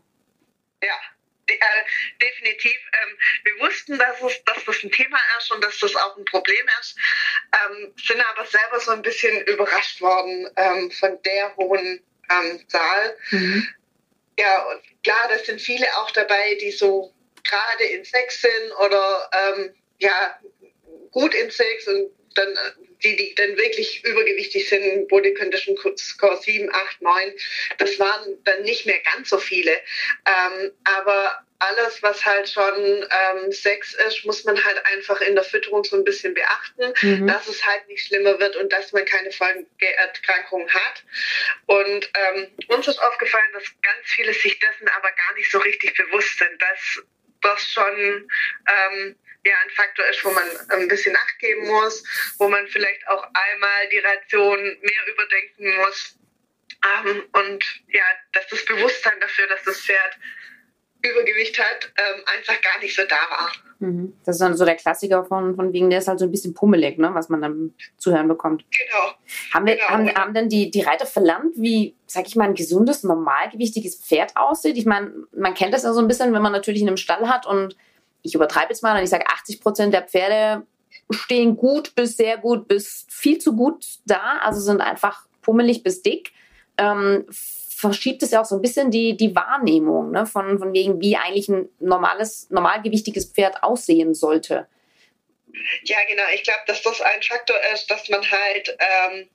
Ja, 0.83 0.97
äh, 1.47 1.83
definitiv. 2.21 2.77
Ähm, 2.93 3.17
wir 3.43 3.67
wussten, 3.67 3.97
dass, 3.97 4.21
es, 4.21 4.43
dass 4.45 4.65
das 4.65 4.83
ein 4.83 4.91
Thema 4.91 5.19
ist 5.37 5.51
und 5.51 5.63
dass 5.63 5.79
das 5.79 5.95
auch 5.95 6.17
ein 6.17 6.25
Problem 6.25 6.65
ist, 6.79 6.97
ähm, 7.53 7.93
sind 7.97 8.21
aber 8.21 8.45
selber 8.45 8.79
so 8.79 8.91
ein 8.91 9.01
bisschen 9.01 9.45
überrascht 9.45 10.01
worden 10.01 10.49
ähm, 10.55 10.91
von 10.91 11.21
der 11.23 11.55
hohen 11.57 12.01
ähm, 12.29 12.67
Zahl. 12.67 13.17
Mhm. 13.31 13.67
Ja, 14.39 14.63
und 14.63 14.81
klar, 15.03 15.27
da 15.29 15.37
sind 15.37 15.61
viele 15.61 15.85
auch 15.97 16.11
dabei, 16.11 16.55
die 16.55 16.71
so 16.71 17.13
gerade 17.43 17.83
in 17.85 18.05
Sex 18.05 18.41
sind 18.41 18.71
oder 18.79 19.29
ähm, 19.33 19.75
ja, 19.99 20.39
gut 21.11 21.33
in 21.35 21.49
Sex 21.49 21.87
und 21.87 22.11
dann 22.35 22.57
die, 23.03 23.15
die 23.15 23.35
dann 23.35 23.57
wirklich 23.57 24.03
übergewichtig 24.05 24.69
sind, 24.69 25.07
Body 25.07 25.33
Condition 25.33 25.75
Score 25.97 26.37
7, 26.37 26.69
8, 26.73 27.01
9, 27.01 27.33
das 27.77 27.99
waren 27.99 28.37
dann 28.43 28.61
nicht 28.63 28.85
mehr 28.85 28.99
ganz 29.13 29.29
so 29.29 29.37
viele. 29.37 29.71
Ähm, 29.71 30.71
aber 30.83 31.45
alles, 31.59 32.01
was 32.01 32.25
halt 32.25 32.49
schon 32.49 32.75
ähm, 32.75 33.51
Sex 33.51 33.93
ist, 34.07 34.25
muss 34.25 34.43
man 34.45 34.61
halt 34.63 34.83
einfach 34.87 35.21
in 35.21 35.35
der 35.35 35.43
Fütterung 35.43 35.83
so 35.83 35.95
ein 35.95 36.03
bisschen 36.03 36.33
beachten, 36.33 36.93
mhm. 37.01 37.27
dass 37.27 37.47
es 37.47 37.63
halt 37.63 37.87
nicht 37.87 38.07
schlimmer 38.07 38.39
wird 38.39 38.55
und 38.55 38.73
dass 38.73 38.91
man 38.91 39.05
keine 39.05 39.31
Folgeerkrankungen 39.31 40.69
hat. 40.69 41.03
Und 41.67 42.11
ähm, 42.15 42.47
uns 42.67 42.87
ist 42.87 42.99
aufgefallen, 42.99 43.53
dass 43.53 43.63
ganz 43.81 44.05
viele 44.05 44.33
sich 44.33 44.57
dessen 44.59 44.87
aber 44.87 45.11
gar 45.11 45.35
nicht 45.35 45.51
so 45.51 45.59
richtig 45.59 45.95
bewusst 45.95 46.39
sind, 46.39 46.59
dass 46.61 47.03
das 47.41 47.63
schon 47.63 48.27
ähm, 48.67 49.15
ja 49.43 49.53
ein 49.63 49.69
Faktor 49.71 50.05
ist, 50.07 50.23
wo 50.23 50.31
man 50.31 50.43
ein 50.69 50.87
bisschen 50.87 51.15
Acht 51.15 51.39
geben 51.39 51.67
muss, 51.67 52.03
wo 52.37 52.47
man 52.47 52.67
vielleicht 52.67 53.07
auch 53.07 53.23
einmal 53.23 53.89
die 53.91 53.99
Ration 53.99 54.59
mehr 54.59 55.07
überdenken 55.07 55.77
muss. 55.77 56.17
Ähm, 56.83 57.23
und 57.33 57.63
ja, 57.87 58.03
dass 58.33 58.47
das 58.47 58.65
Bewusstsein 58.65 59.19
dafür, 59.19 59.47
dass 59.47 59.63
das 59.63 59.81
Pferd 59.81 60.17
Übergewicht 61.03 61.59
hat, 61.59 61.91
ähm, 61.97 62.21
einfach 62.25 62.61
gar 62.61 62.79
nicht 62.79 62.95
so 62.95 63.01
da 63.03 63.15
war. 63.15 63.51
Mhm. 63.79 64.13
Das 64.23 64.35
ist 64.35 64.41
dann 64.41 64.55
so 64.55 64.65
der 64.65 64.75
Klassiker 64.75 65.25
von, 65.25 65.55
von 65.55 65.73
wegen, 65.73 65.89
der 65.89 65.99
ist 65.99 66.07
halt 66.07 66.19
so 66.19 66.25
ein 66.25 66.31
bisschen 66.31 66.53
pummelig, 66.53 66.99
ne, 66.99 67.09
was 67.13 67.29
man 67.29 67.41
dann 67.41 67.73
zu 67.97 68.11
hören 68.11 68.27
bekommt. 68.27 68.65
Genau. 68.69 69.13
Haben, 69.53 69.65
wir, 69.65 69.75
genau. 69.75 69.87
haben, 69.87 70.13
haben 70.13 70.33
denn 70.33 70.49
die, 70.49 70.69
die 70.69 70.81
Reiter 70.81 71.07
verlernt, 71.07 71.55
wie, 71.55 71.95
sag 72.05 72.27
ich 72.27 72.35
mal, 72.35 72.43
ein 72.43 72.53
gesundes, 72.53 73.03
normalgewichtiges 73.03 73.95
Pferd 73.95 74.37
aussieht? 74.37 74.77
Ich 74.77 74.85
meine, 74.85 75.11
man 75.31 75.55
kennt 75.55 75.73
das 75.73 75.83
ja 75.83 75.93
so 75.93 75.99
ein 76.01 76.07
bisschen, 76.07 76.33
wenn 76.33 76.41
man 76.43 76.51
natürlich 76.51 76.81
in 76.81 76.87
einem 76.87 76.97
Stall 76.97 77.27
hat 77.27 77.47
und 77.47 77.75
ich 78.23 78.35
übertreibe 78.35 78.69
jetzt 78.69 78.83
mal 78.83 78.97
und 78.97 79.03
ich 79.03 79.09
sage, 79.09 79.27
80 79.27 79.61
Prozent 79.61 79.93
der 79.93 80.03
Pferde 80.03 80.65
stehen 81.09 81.57
gut 81.57 81.95
bis 81.95 82.17
sehr 82.17 82.37
gut 82.37 82.67
bis 82.67 83.05
viel 83.09 83.39
zu 83.39 83.55
gut 83.55 83.85
da, 84.05 84.39
also 84.41 84.59
sind 84.59 84.81
einfach 84.81 85.25
pummelig 85.41 85.83
bis 85.83 86.01
dick. 86.01 86.31
Ähm, 86.77 87.25
verschiebt 87.29 88.21
es 88.21 88.31
ja 88.31 88.41
auch 88.41 88.45
so 88.45 88.55
ein 88.55 88.61
bisschen 88.61 88.91
die, 88.91 89.17
die 89.17 89.35
Wahrnehmung 89.35 90.11
ne, 90.11 90.25
von, 90.25 90.59
von 90.59 90.73
wegen, 90.73 91.01
wie 91.01 91.17
eigentlich 91.17 91.49
ein 91.49 91.67
normales, 91.79 92.47
normalgewichtiges 92.51 93.31
Pferd 93.31 93.63
aussehen 93.63 94.13
sollte. 94.13 94.67
Ja, 95.83 95.97
genau. 96.07 96.23
Ich 96.35 96.43
glaube, 96.43 96.61
dass 96.67 96.81
das 96.83 97.01
ein 97.01 97.21
Faktor 97.23 97.57
ist, 97.73 97.89
dass 97.89 98.07
man 98.09 98.21
halt 98.29 98.77
ähm, 98.79 99.27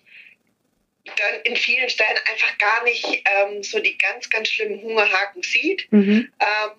dann 1.05 1.40
in 1.45 1.57
vielen 1.57 1.88
Stellen 1.88 2.19
einfach 2.31 2.57
gar 2.59 2.85
nicht 2.85 3.05
ähm, 3.05 3.62
so 3.62 3.81
die 3.81 3.99
ganz, 3.99 4.31
ganz 4.31 4.49
schlimmen 4.49 4.81
Hungerhaken 4.81 5.43
sieht. 5.43 5.90
Mhm. 5.90 6.33
Ähm, 6.40 6.71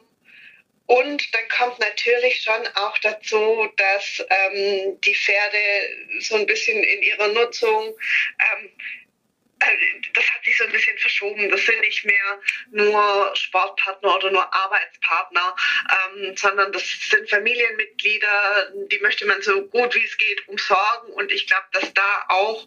und 0.87 1.33
dann 1.33 1.47
kommt 1.49 1.79
natürlich 1.79 2.41
schon 2.41 2.67
auch 2.75 2.97
dazu, 2.99 3.69
dass 3.75 4.25
ähm, 4.29 4.99
die 5.01 5.13
Pferde 5.13 5.57
so 6.21 6.35
ein 6.35 6.45
bisschen 6.45 6.81
in 6.81 7.03
ihrer 7.03 7.27
Nutzung 7.27 7.83
ähm, 7.83 8.69
das 10.13 10.31
hat 10.31 10.43
sich 10.43 10.57
so 10.57 10.63
ein 10.63 10.71
bisschen 10.71 10.97
verschoben. 10.97 11.49
Das 11.49 11.65
sind 11.65 11.79
nicht 11.81 12.05
mehr 12.05 12.41
nur 12.71 13.35
Sportpartner 13.35 14.15
oder 14.15 14.31
nur 14.31 14.53
Arbeitspartner, 14.53 15.55
ähm, 16.15 16.35
sondern 16.35 16.71
das 16.71 16.83
sind 17.09 17.29
Familienmitglieder, 17.29 18.73
die 18.91 18.99
möchte 18.99 19.25
man 19.25 19.41
so 19.41 19.63
gut 19.67 19.95
wie 19.95 20.03
es 20.03 20.17
geht 20.17 20.47
umsorgen. 20.47 21.13
Und 21.13 21.31
ich 21.31 21.47
glaube, 21.47 21.65
dass 21.73 21.93
da 21.93 22.25
auch 22.29 22.65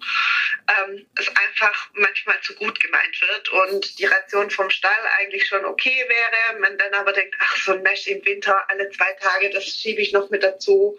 ähm, 0.68 1.06
es 1.16 1.28
einfach 1.28 1.90
manchmal 1.94 2.40
zu 2.42 2.54
gut 2.54 2.80
gemeint 2.80 3.20
wird 3.20 3.48
und 3.50 3.98
die 3.98 4.06
Ration 4.06 4.50
vom 4.50 4.70
Stall 4.70 4.92
eigentlich 5.18 5.46
schon 5.46 5.64
okay 5.64 6.04
wäre. 6.08 6.60
Man 6.60 6.76
dann 6.78 6.94
aber 6.94 7.12
denkt, 7.12 7.36
ach, 7.38 7.56
so 7.56 7.72
ein 7.72 7.82
Mesh 7.82 8.06
im 8.08 8.24
Winter 8.24 8.68
alle 8.68 8.90
zwei 8.90 9.12
Tage, 9.14 9.50
das 9.50 9.64
schiebe 9.64 10.00
ich 10.00 10.12
noch 10.12 10.30
mit 10.30 10.42
dazu. 10.42 10.98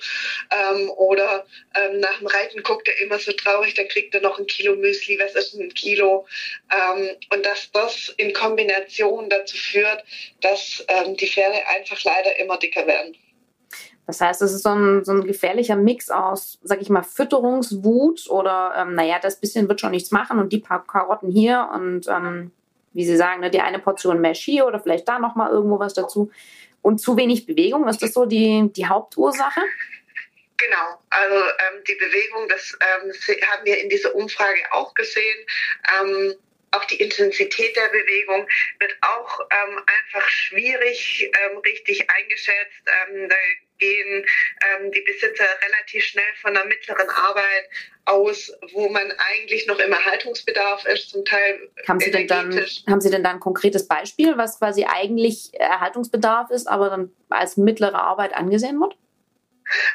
Ähm, 0.52 0.90
oder 0.92 1.46
ähm, 1.76 2.00
nach 2.00 2.18
dem 2.18 2.28
Reiten 2.28 2.64
guckt 2.64 2.88
er 2.88 3.00
immer 3.00 3.20
so 3.20 3.32
traurig, 3.34 3.74
dann 3.74 3.88
kriegt 3.88 4.16
er 4.16 4.22
noch 4.22 4.40
ein 4.40 4.48
Kilo 4.48 4.76
Müsli. 4.76 5.20
Was 5.20 5.36
ist 5.36 5.54
ein 5.54 5.74
Kilo? 5.74 5.81
Ähm, 5.86 7.10
und 7.34 7.46
dass 7.46 7.72
das 7.72 8.14
in 8.18 8.34
Kombination 8.34 9.30
dazu 9.30 9.58
führt, 9.58 10.04
dass 10.42 10.84
ähm, 10.88 11.16
die 11.18 11.28
Pferde 11.28 11.58
einfach 11.68 12.04
leider 12.04 12.38
immer 12.40 12.58
dicker 12.58 12.86
werden. 12.88 13.16
Das 14.08 14.20
heißt, 14.20 14.42
es 14.42 14.52
ist 14.52 14.64
so 14.64 14.70
ein, 14.70 15.06
so 15.06 15.14
ein 15.14 15.24
gefährlicher 15.24 15.76
Mix 15.76 16.10
aus, 16.10 16.60
sag 16.64 16.82
ich 16.82 16.90
mal, 16.90 17.04
Fütterungswut 17.04 18.30
oder, 18.30 18.74
ähm, 18.78 18.96
naja, 18.96 19.20
das 19.22 19.40
bisschen 19.40 19.70
wird 19.70 19.80
schon 19.80 19.92
nichts 19.92 20.12
machen 20.12 20.40
und 20.40 20.52
die 20.52 20.60
paar 20.60 20.86
Karotten 20.86 21.32
hier 21.32 21.70
und, 21.74 22.08
ähm, 22.08 22.52
wie 22.94 23.06
Sie 23.06 23.16
sagen, 23.16 23.40
ne, 23.40 23.50
die 23.50 23.62
eine 23.62 23.80
Portion 23.80 24.20
Mesh 24.20 24.42
hier 24.42 24.66
oder 24.66 24.80
vielleicht 24.80 25.08
da 25.08 25.20
nochmal 25.20 25.52
irgendwo 25.52 25.80
was 25.80 25.94
dazu. 25.94 26.30
Und 26.82 27.00
zu 27.00 27.16
wenig 27.16 27.46
Bewegung, 27.46 27.88
ist 27.88 28.02
das 28.02 28.14
so 28.14 28.26
die, 28.26 28.70
die 28.76 28.88
Hauptursache? 28.88 29.62
Genau, 30.66 31.02
also 31.10 31.36
ähm, 31.36 31.84
die 31.88 31.96
Bewegung, 31.96 32.48
das 32.48 32.78
ähm, 32.82 33.12
haben 33.48 33.66
wir 33.66 33.80
in 33.80 33.90
dieser 33.90 34.14
Umfrage 34.14 34.62
auch 34.72 34.94
gesehen. 34.94 35.46
Ähm, 36.00 36.36
auch 36.72 36.86
die 36.86 37.02
Intensität 37.02 37.76
der 37.76 37.90
Bewegung 37.90 38.48
wird 38.80 38.96
auch 39.02 39.40
ähm, 39.42 39.78
einfach 39.78 40.28
schwierig 40.30 41.30
ähm, 41.44 41.58
richtig 41.60 42.08
eingeschätzt. 42.10 42.84
Ähm, 43.10 43.28
da 43.28 43.36
gehen 43.78 44.26
ähm, 44.70 44.92
die 44.92 45.02
Besitzer 45.02 45.44
relativ 45.66 46.06
schnell 46.06 46.34
von 46.42 46.54
der 46.54 46.66
mittleren 46.66 47.10
Arbeit 47.10 47.70
aus, 48.06 48.54
wo 48.72 48.88
man 48.90 49.12
eigentlich 49.18 49.68
noch 49.68 49.80
im 49.80 49.92
Erhaltungsbedarf 49.92 50.86
ist, 50.86 51.10
zum 51.10 51.26
Teil. 51.26 51.70
Haben 51.88 52.00
Sie, 52.00 52.12
denn 52.12 52.28
dann, 52.28 52.66
haben 52.88 53.02
Sie 53.02 53.10
denn 53.10 53.24
da 53.24 53.32
ein 53.32 53.40
konkretes 53.40 53.88
Beispiel, 53.88 54.38
was 54.38 54.60
quasi 54.60 54.86
eigentlich 54.86 55.50
Erhaltungsbedarf 55.54 56.52
ist, 56.52 56.68
aber 56.68 56.90
dann 56.90 57.12
als 57.30 57.58
mittlere 57.58 58.02
Arbeit 58.02 58.34
angesehen 58.34 58.80
wird? 58.80 58.96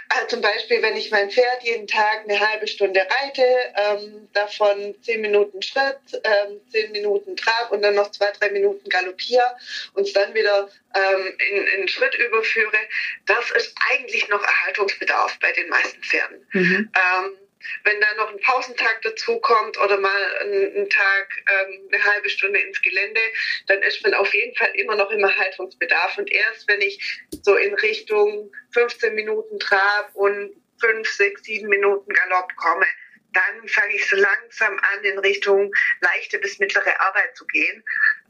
Also 0.08 0.26
zum 0.28 0.40
Beispiel, 0.40 0.82
wenn 0.82 0.96
ich 0.96 1.10
mein 1.10 1.30
Pferd 1.30 1.62
jeden 1.62 1.86
Tag 1.86 2.24
eine 2.24 2.38
halbe 2.40 2.66
Stunde 2.66 3.00
reite, 3.00 3.44
ähm, 3.76 4.28
davon 4.32 4.94
zehn 5.02 5.20
Minuten 5.20 5.60
Schritt, 5.62 5.98
ähm, 6.24 6.60
zehn 6.70 6.92
Minuten 6.92 7.36
Trab 7.36 7.70
und 7.72 7.82
dann 7.82 7.94
noch 7.94 8.10
zwei, 8.10 8.30
drei 8.32 8.50
Minuten 8.50 8.88
galoppiere 8.88 9.56
und 9.94 10.06
es 10.06 10.12
dann 10.12 10.34
wieder 10.34 10.68
ähm, 10.94 11.38
in, 11.50 11.80
in 11.80 11.88
Schritt 11.88 12.14
überführe, 12.14 12.78
das 13.26 13.50
ist 13.52 13.74
eigentlich 13.90 14.28
noch 14.28 14.42
Erhaltungsbedarf 14.42 15.38
bei 15.40 15.52
den 15.52 15.68
meisten 15.68 16.02
Pferden. 16.02 16.46
Mhm. 16.52 16.90
Ähm, 16.94 17.36
wenn 17.84 18.00
da 18.00 18.14
noch 18.14 18.32
ein 18.32 18.40
Pausentag 18.40 19.02
dazukommt 19.02 19.78
oder 19.78 19.98
mal 19.98 20.36
einen 20.40 20.88
Tag, 20.90 21.28
ähm, 21.46 21.88
eine 21.92 22.04
halbe 22.04 22.28
Stunde 22.28 22.60
ins 22.60 22.80
Gelände, 22.82 23.20
dann 23.66 23.82
ist 23.82 24.02
man 24.02 24.14
auf 24.14 24.32
jeden 24.34 24.56
Fall 24.56 24.70
immer 24.74 24.96
noch 24.96 25.10
im 25.10 25.22
Erhaltungsbedarf. 25.22 26.18
Und 26.18 26.30
erst 26.30 26.68
wenn 26.68 26.80
ich 26.80 27.20
so 27.42 27.56
in 27.56 27.74
Richtung 27.74 28.52
15 28.72 29.14
Minuten 29.14 29.58
Trab 29.58 30.10
und 30.14 30.54
5, 30.80 31.08
6, 31.08 31.42
7 31.42 31.68
Minuten 31.68 32.12
Galopp 32.12 32.54
komme, 32.56 32.86
dann 33.32 33.68
fange 33.68 33.94
ich 33.94 34.08
so 34.08 34.16
langsam 34.16 34.78
an, 34.78 35.04
in 35.04 35.18
Richtung 35.18 35.72
leichte 36.00 36.38
bis 36.38 36.58
mittlere 36.58 37.00
Arbeit 37.00 37.36
zu 37.36 37.46
gehen. 37.46 37.84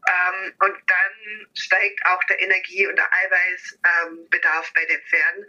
Ähm, 0.08 0.52
und 0.60 0.74
dann 0.86 1.46
steigt 1.54 2.04
auch 2.06 2.22
der 2.24 2.40
Energie- 2.40 2.86
und 2.86 2.96
der 2.96 3.08
Eiweißbedarf 3.12 4.66
ähm, 4.66 4.72
bei 4.74 4.84
den 4.84 5.00
Pferden. 5.02 5.46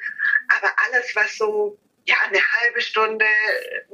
Aber 0.49 0.73
alles, 0.85 1.15
was 1.15 1.37
so 1.37 1.79
ja, 2.07 2.15
eine 2.27 2.39
halbe 2.39 2.81
Stunde 2.81 3.25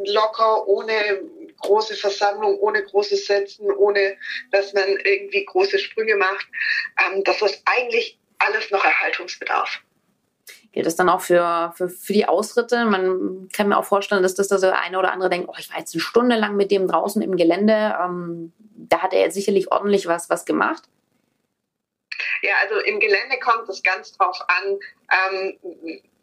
locker, 0.05 0.67
ohne 0.67 1.22
große 1.62 1.96
Versammlung, 1.96 2.60
ohne 2.60 2.84
großes 2.84 3.25
Setzen, 3.25 3.72
ohne 3.72 4.17
dass 4.51 4.74
man 4.74 4.88
irgendwie 5.03 5.46
große 5.46 5.79
Sprünge 5.79 6.15
macht. 6.15 6.48
Ähm, 7.05 7.24
das 7.24 7.41
ist 7.41 7.63
eigentlich 7.65 8.20
alles 8.38 8.70
noch 8.70 8.84
Erhaltungsbedarf. 8.84 9.82
Gilt 10.74 10.86
das 10.86 10.96
dann 10.96 11.10
auch 11.10 11.22
für, 11.22 11.74
für, 11.75 11.89
für 11.89 12.13
die 12.13 12.27
Ausritte? 12.27 12.86
Man 12.86 13.48
kann 13.53 13.70
mir 13.70 13.77
auch 13.77 13.86
vorstellen, 13.86 14.24
dass 14.24 14.36
das 14.36 14.48
da 14.48 14.58
so 14.58 14.70
eine 14.70 15.00
oder 15.00 15.12
andere 15.12 15.29
denkt, 15.29 15.50
oh, 15.50 15.55
ich 15.58 15.72
war 15.72 15.79
jetzt 15.79 15.93
eine 15.93 16.01
Stunde 16.01 16.36
lang 16.36 16.55
mit 16.55 16.72
dem 16.72 16.88
draußen 16.88 17.22
im 17.22 17.36
Gelände. 17.36 17.96
Ähm, 18.03 18.53
da 18.75 19.00
hat 19.00 19.13
er 19.13 19.22
jetzt 19.22 19.36
sicherlich 19.36 19.72
ordentlich 19.72 20.08
was, 20.08 20.29
was 20.29 20.46
gemacht. 20.46 20.84
Ja, 22.43 22.55
also 22.62 22.79
im 22.81 23.00
Gelände 23.00 23.39
kommt 23.39 23.69
es 23.69 23.81
ganz 23.83 24.12
drauf 24.17 24.38
an, 24.47 24.77
ähm, 25.13 25.57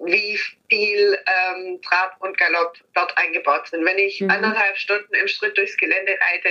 wie 0.00 0.38
viel 0.68 1.18
ähm, 1.26 1.80
Trab 1.80 2.16
und 2.20 2.36
Galopp 2.36 2.76
dort 2.92 3.16
eingebaut 3.16 3.68
sind. 3.68 3.86
Wenn 3.86 3.96
ich 3.96 4.20
mhm. 4.20 4.30
anderthalb 4.30 4.76
Stunden 4.76 5.14
im 5.14 5.26
Schritt 5.28 5.56
durchs 5.56 5.78
Gelände 5.78 6.12
reite, 6.12 6.50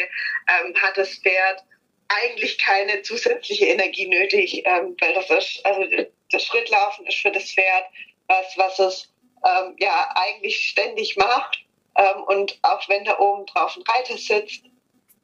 ähm, 0.50 0.76
hat 0.82 0.98
das 0.98 1.14
Pferd 1.20 1.64
eigentlich 2.08 2.58
keine 2.58 3.04
zusätzliche 3.04 3.68
Energie 3.68 4.08
nötig, 4.08 4.64
ähm, 4.66 4.98
weil 5.00 5.14
das 5.14 5.30
ist, 5.30 5.64
also 5.64 5.86
das 6.32 6.44
Schrittlaufen 6.44 7.06
ist 7.06 7.20
für 7.20 7.32
das 7.32 7.52
Pferd 7.52 7.86
was, 8.28 8.58
was 8.58 8.80
es 8.80 9.14
ähm, 9.46 9.76
ja 9.78 10.12
eigentlich 10.16 10.70
ständig 10.70 11.16
macht. 11.16 11.60
Ähm, 11.96 12.24
und 12.24 12.58
auch 12.64 12.90
wenn 12.90 13.04
da 13.04 13.20
oben 13.20 13.46
drauf 13.46 13.76
ein 13.76 13.84
Reiter 13.84 14.18
sitzt, 14.18 14.64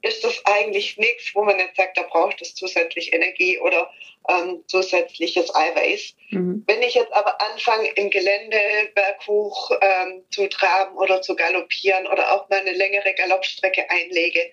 ist 0.06 0.24
das 0.24 0.40
eigentlich 0.46 0.98
nichts, 0.98 1.34
wo 1.34 1.44
man 1.44 1.58
jetzt 1.58 1.78
sagt, 1.78 1.98
da 1.98 2.04
braucht 2.04 2.42
es 2.42 2.54
zusätzlich 2.54 3.12
Energie 3.12 3.58
oder 3.58 3.90
ähm, 4.30 4.64
zusätzliches 4.68 5.54
Eiweiß. 5.54 6.14
Mhm. 6.30 6.64
Wenn 6.68 6.84
ich 6.84 6.94
jetzt 6.94 7.12
aber 7.12 7.42
anfange, 7.42 7.90
im 7.96 8.12
Gelände 8.12 8.58
berghoch 8.94 9.72
ähm, 9.82 10.24
zu 10.30 10.48
traben 10.48 10.96
oder 10.98 11.22
zu 11.24 11.36
galoppieren 11.36 12.06
oder 12.06 12.34
auch 12.34 12.48
mal 12.50 12.60
eine 12.60 12.74
längere 12.74 13.14
Galoppstrecke 13.16 13.90
einlege 13.90 14.52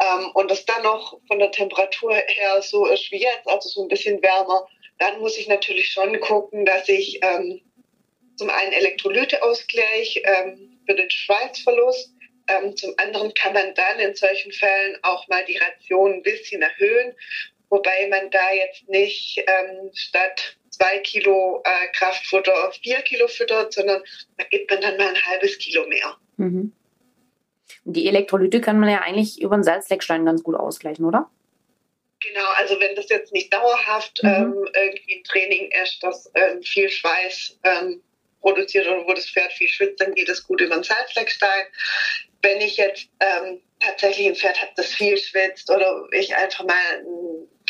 ähm, 0.00 0.30
und 0.34 0.50
es 0.50 0.66
dann 0.66 0.82
noch 0.82 1.18
von 1.26 1.38
der 1.38 1.50
Temperatur 1.50 2.14
her 2.14 2.60
so 2.60 2.86
ist 2.86 3.10
wie 3.10 3.22
jetzt, 3.22 3.46
also 3.46 3.68
so 3.70 3.82
ein 3.82 3.88
bisschen 3.88 4.22
wärmer, 4.22 4.66
dann 4.98 5.20
muss 5.20 5.38
ich 5.38 5.48
natürlich 5.48 5.88
schon 5.88 6.20
gucken, 6.20 6.66
dass 6.66 6.86
ich 6.88 7.18
ähm, 7.22 7.62
zum 8.36 8.50
einen 8.50 8.72
Elektrolyteausgleich 8.72 10.22
ähm, 10.24 10.80
für 10.86 10.94
den 10.94 11.10
Schweißverlust 11.10 12.12
ähm, 12.48 12.76
zum 12.76 12.94
anderen 12.96 13.32
kann 13.34 13.52
man 13.52 13.74
dann 13.74 13.98
in 13.98 14.14
solchen 14.14 14.52
Fällen 14.52 14.98
auch 15.02 15.26
mal 15.28 15.44
die 15.44 15.58
Ration 15.58 16.14
ein 16.14 16.22
bisschen 16.22 16.62
erhöhen, 16.62 17.14
wobei 17.68 18.08
man 18.08 18.30
da 18.30 18.52
jetzt 18.52 18.88
nicht 18.88 19.38
ähm, 19.38 19.90
statt 19.94 20.56
zwei 20.70 20.98
Kilo 20.98 21.62
äh, 21.64 21.88
Kraftfutter 21.92 22.72
vier 22.82 23.02
Kilo 23.02 23.28
füttert, 23.28 23.72
sondern 23.72 24.02
da 24.36 24.44
gibt 24.44 24.70
man 24.70 24.80
dann 24.80 24.96
mal 24.96 25.08
ein 25.08 25.26
halbes 25.26 25.58
Kilo 25.58 25.86
mehr. 25.86 26.16
Mhm. 26.36 26.72
Die 27.84 28.06
Elektrolyte 28.06 28.60
kann 28.60 28.78
man 28.78 28.88
ja 28.88 29.00
eigentlich 29.00 29.40
über 29.40 29.56
den 29.56 29.64
Salzleckstein 29.64 30.24
ganz 30.24 30.42
gut 30.42 30.54
ausgleichen, 30.54 31.04
oder? 31.04 31.30
Genau, 32.20 32.46
also 32.56 32.78
wenn 32.78 32.94
das 32.94 33.08
jetzt 33.08 33.32
nicht 33.32 33.52
dauerhaft 33.52 34.22
mhm. 34.22 34.28
ähm, 34.28 34.68
irgendwie 34.74 35.16
ein 35.16 35.24
Training 35.24 35.70
ist, 35.82 36.02
das 36.02 36.30
ähm, 36.34 36.62
viel 36.62 36.88
Schweiß 36.88 37.58
ähm, 37.64 38.02
produziert 38.42 38.86
oder 38.86 39.06
wo 39.06 39.14
das 39.14 39.30
Pferd 39.30 39.52
viel 39.54 39.68
schwitzt, 39.68 40.00
dann 40.00 40.14
geht 40.14 40.28
es 40.28 40.44
gut 40.44 40.60
über 40.60 40.74
den 40.74 40.84
Salzleckstein 40.84 41.66
wenn 42.42 42.60
ich 42.60 42.76
jetzt 42.76 43.08
ähm, 43.20 43.62
tatsächlich 43.80 44.26
ein 44.26 44.34
Pferd 44.34 44.60
habe, 44.60 44.72
das 44.76 44.92
viel 44.92 45.16
schwitzt 45.16 45.70
oder 45.70 46.06
ich 46.12 46.34
einfach 46.34 46.64
mal 46.64 47.04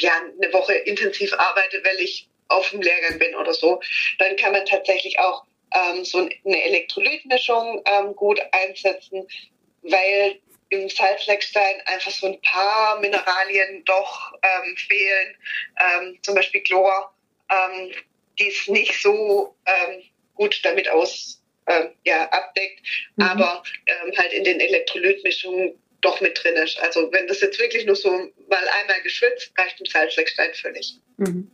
ja, 0.00 0.12
eine 0.16 0.52
Woche 0.52 0.74
intensiv 0.74 1.32
arbeite, 1.34 1.82
weil 1.84 2.00
ich 2.00 2.28
auf 2.48 2.70
dem 2.70 2.82
Lehrgang 2.82 3.18
bin 3.18 3.34
oder 3.34 3.52
so, 3.52 3.80
dann 4.18 4.36
kann 4.36 4.52
man 4.52 4.66
tatsächlich 4.66 5.18
auch 5.18 5.44
ähm, 5.74 6.04
so 6.04 6.18
eine 6.18 6.64
Elektrolytmischung 6.64 7.82
ähm, 7.86 8.16
gut 8.16 8.40
einsetzen, 8.52 9.26
weil 9.82 10.40
im 10.70 10.88
Salzleckstein 10.88 11.82
einfach 11.84 12.10
so 12.10 12.26
ein 12.26 12.40
paar 12.40 12.98
Mineralien 13.00 13.84
doch 13.84 14.32
ähm, 14.42 14.76
fehlen, 14.76 15.36
ähm, 15.80 16.18
zum 16.22 16.34
Beispiel 16.34 16.62
Chlor, 16.62 17.14
ähm, 17.50 17.92
die 18.38 18.48
es 18.48 18.68
nicht 18.68 19.00
so 19.00 19.54
ähm, 19.66 20.02
gut 20.42 20.60
damit 20.64 20.90
aus, 20.90 21.40
äh, 21.66 21.86
ja, 22.04 22.28
abdeckt, 22.30 22.80
mhm. 23.16 23.24
aber 23.24 23.62
ähm, 23.86 24.12
halt 24.18 24.32
in 24.32 24.44
den 24.44 24.60
Elektrolytmischungen 24.60 25.74
doch 26.00 26.20
mit 26.20 26.42
drin 26.42 26.56
ist. 26.56 26.80
Also 26.80 27.12
wenn 27.12 27.28
das 27.28 27.40
jetzt 27.40 27.60
wirklich 27.60 27.86
nur 27.86 27.94
so 27.94 28.10
mal 28.10 28.68
einmal 28.80 29.00
geschwitzt, 29.04 29.52
reicht 29.56 29.80
ein 29.80 29.86
Salzleckstein 29.86 30.52
völlig. 30.54 30.98
Mhm. 31.18 31.50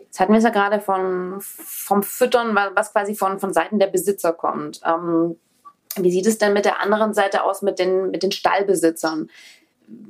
Jetzt 0.00 0.18
hatten 0.18 0.32
wir 0.32 0.38
es 0.38 0.44
ja 0.44 0.50
gerade 0.50 0.80
von, 0.80 1.40
vom 1.40 2.02
Füttern, 2.02 2.54
was 2.74 2.92
quasi 2.92 3.14
von, 3.14 3.38
von 3.38 3.52
Seiten 3.52 3.78
der 3.78 3.86
Besitzer 3.86 4.32
kommt. 4.32 4.80
Ähm, 4.84 5.38
wie 5.96 6.10
sieht 6.10 6.26
es 6.26 6.38
denn 6.38 6.52
mit 6.52 6.64
der 6.64 6.80
anderen 6.80 7.14
Seite 7.14 7.44
aus, 7.44 7.62
mit 7.62 7.78
den, 7.78 8.10
mit 8.10 8.24
den 8.24 8.32
Stallbesitzern? 8.32 9.30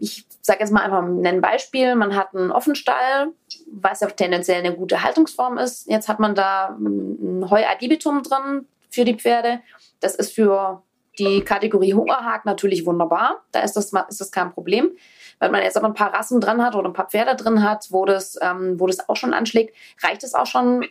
Ich 0.01 0.27
sage 0.41 0.61
jetzt 0.61 0.73
mal 0.73 0.83
einfach 0.83 1.03
ein 1.03 1.41
Beispiel. 1.41 1.95
Man 1.95 2.15
hat 2.15 2.35
einen 2.35 2.51
Offenstall, 2.51 3.33
was 3.73 4.01
ja 4.01 4.09
tendenziell 4.09 4.59
eine 4.59 4.75
gute 4.75 5.03
Haltungsform 5.03 5.59
ist. 5.59 5.89
Jetzt 5.89 6.09
hat 6.09 6.21
man 6.21 6.35
da 6.35 6.77
ein 6.79 7.49
Heu-Adibitum 7.51 8.23
drin, 8.23 8.67
für 8.95 9.05
die 9.05 9.17
Pferde. 9.17 9.61
Das 10.01 10.15
ist 10.15 10.35
für 10.35 10.83
die 11.19 11.43
Kategorie 11.43 11.95
Hungerhag 11.95 12.45
natürlich 12.45 12.87
wunderbar. 12.87 13.45
Da 13.53 13.61
ist 13.61 13.75
das, 13.75 13.93
ist 14.09 14.21
das 14.21 14.31
kein 14.31 14.53
Problem. 14.53 14.97
Wenn 15.41 15.51
man 15.51 15.63
jetzt 15.63 15.77
aber 15.77 15.87
ein 15.87 15.95
paar 15.95 16.15
Rassen 16.15 16.41
drin 16.41 16.63
hat 16.63 16.75
oder 16.75 16.89
ein 16.89 16.95
paar 16.95 17.11
Pferde 17.11 17.37
drin 17.37 17.63
hat, 17.63 17.89
wo 17.91 18.05
das, 18.05 18.39
ähm, 18.41 18.79
wo 18.79 18.87
das 18.87 19.09
auch 19.09 19.17
schon 19.17 19.35
anschlägt, 19.35 19.77
reicht 20.03 20.23
es 20.23 20.35
auch 20.35 20.47
schon 20.47 20.87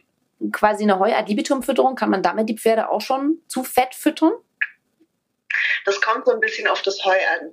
quasi 0.52 0.84
eine 0.84 1.00
Heu-Ad-Libitum-Fütterung? 1.00 1.96
Kann 1.96 2.10
man 2.10 2.22
damit 2.22 2.50
die 2.50 2.58
Pferde 2.58 2.90
auch 2.90 3.02
schon 3.02 3.40
zu 3.48 3.64
fett 3.64 3.96
füttern? 3.96 4.34
Das 5.86 6.02
kommt 6.02 6.26
so 6.26 6.32
ein 6.32 6.40
bisschen 6.40 6.68
auf 6.68 6.82
das 6.82 7.04
Heu 7.06 7.12
an. 7.12 7.52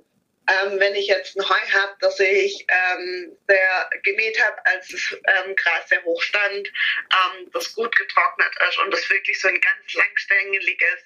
Ähm, 0.51 0.79
wenn 0.79 0.95
ich 0.95 1.07
jetzt 1.07 1.37
ein 1.37 1.47
Heu 1.47 1.71
habe, 1.73 1.95
das 1.99 2.19
ich 2.19 2.65
ähm, 2.67 3.37
sehr 3.47 3.89
gemäht 4.03 4.41
habe, 4.43 4.65
als 4.65 4.87
das 4.89 5.11
ähm, 5.11 5.55
Gras 5.55 5.87
sehr 5.87 6.03
hoch 6.03 6.21
stand, 6.21 6.67
ähm, 6.67 7.49
das 7.53 7.73
gut 7.73 7.95
getrocknet 7.95 8.51
ist 8.67 8.77
und 8.79 8.91
das 8.91 9.09
wirklich 9.09 9.39
so 9.39 9.47
ein 9.47 9.61
ganz 9.61 9.93
langstängeliges 9.93 10.99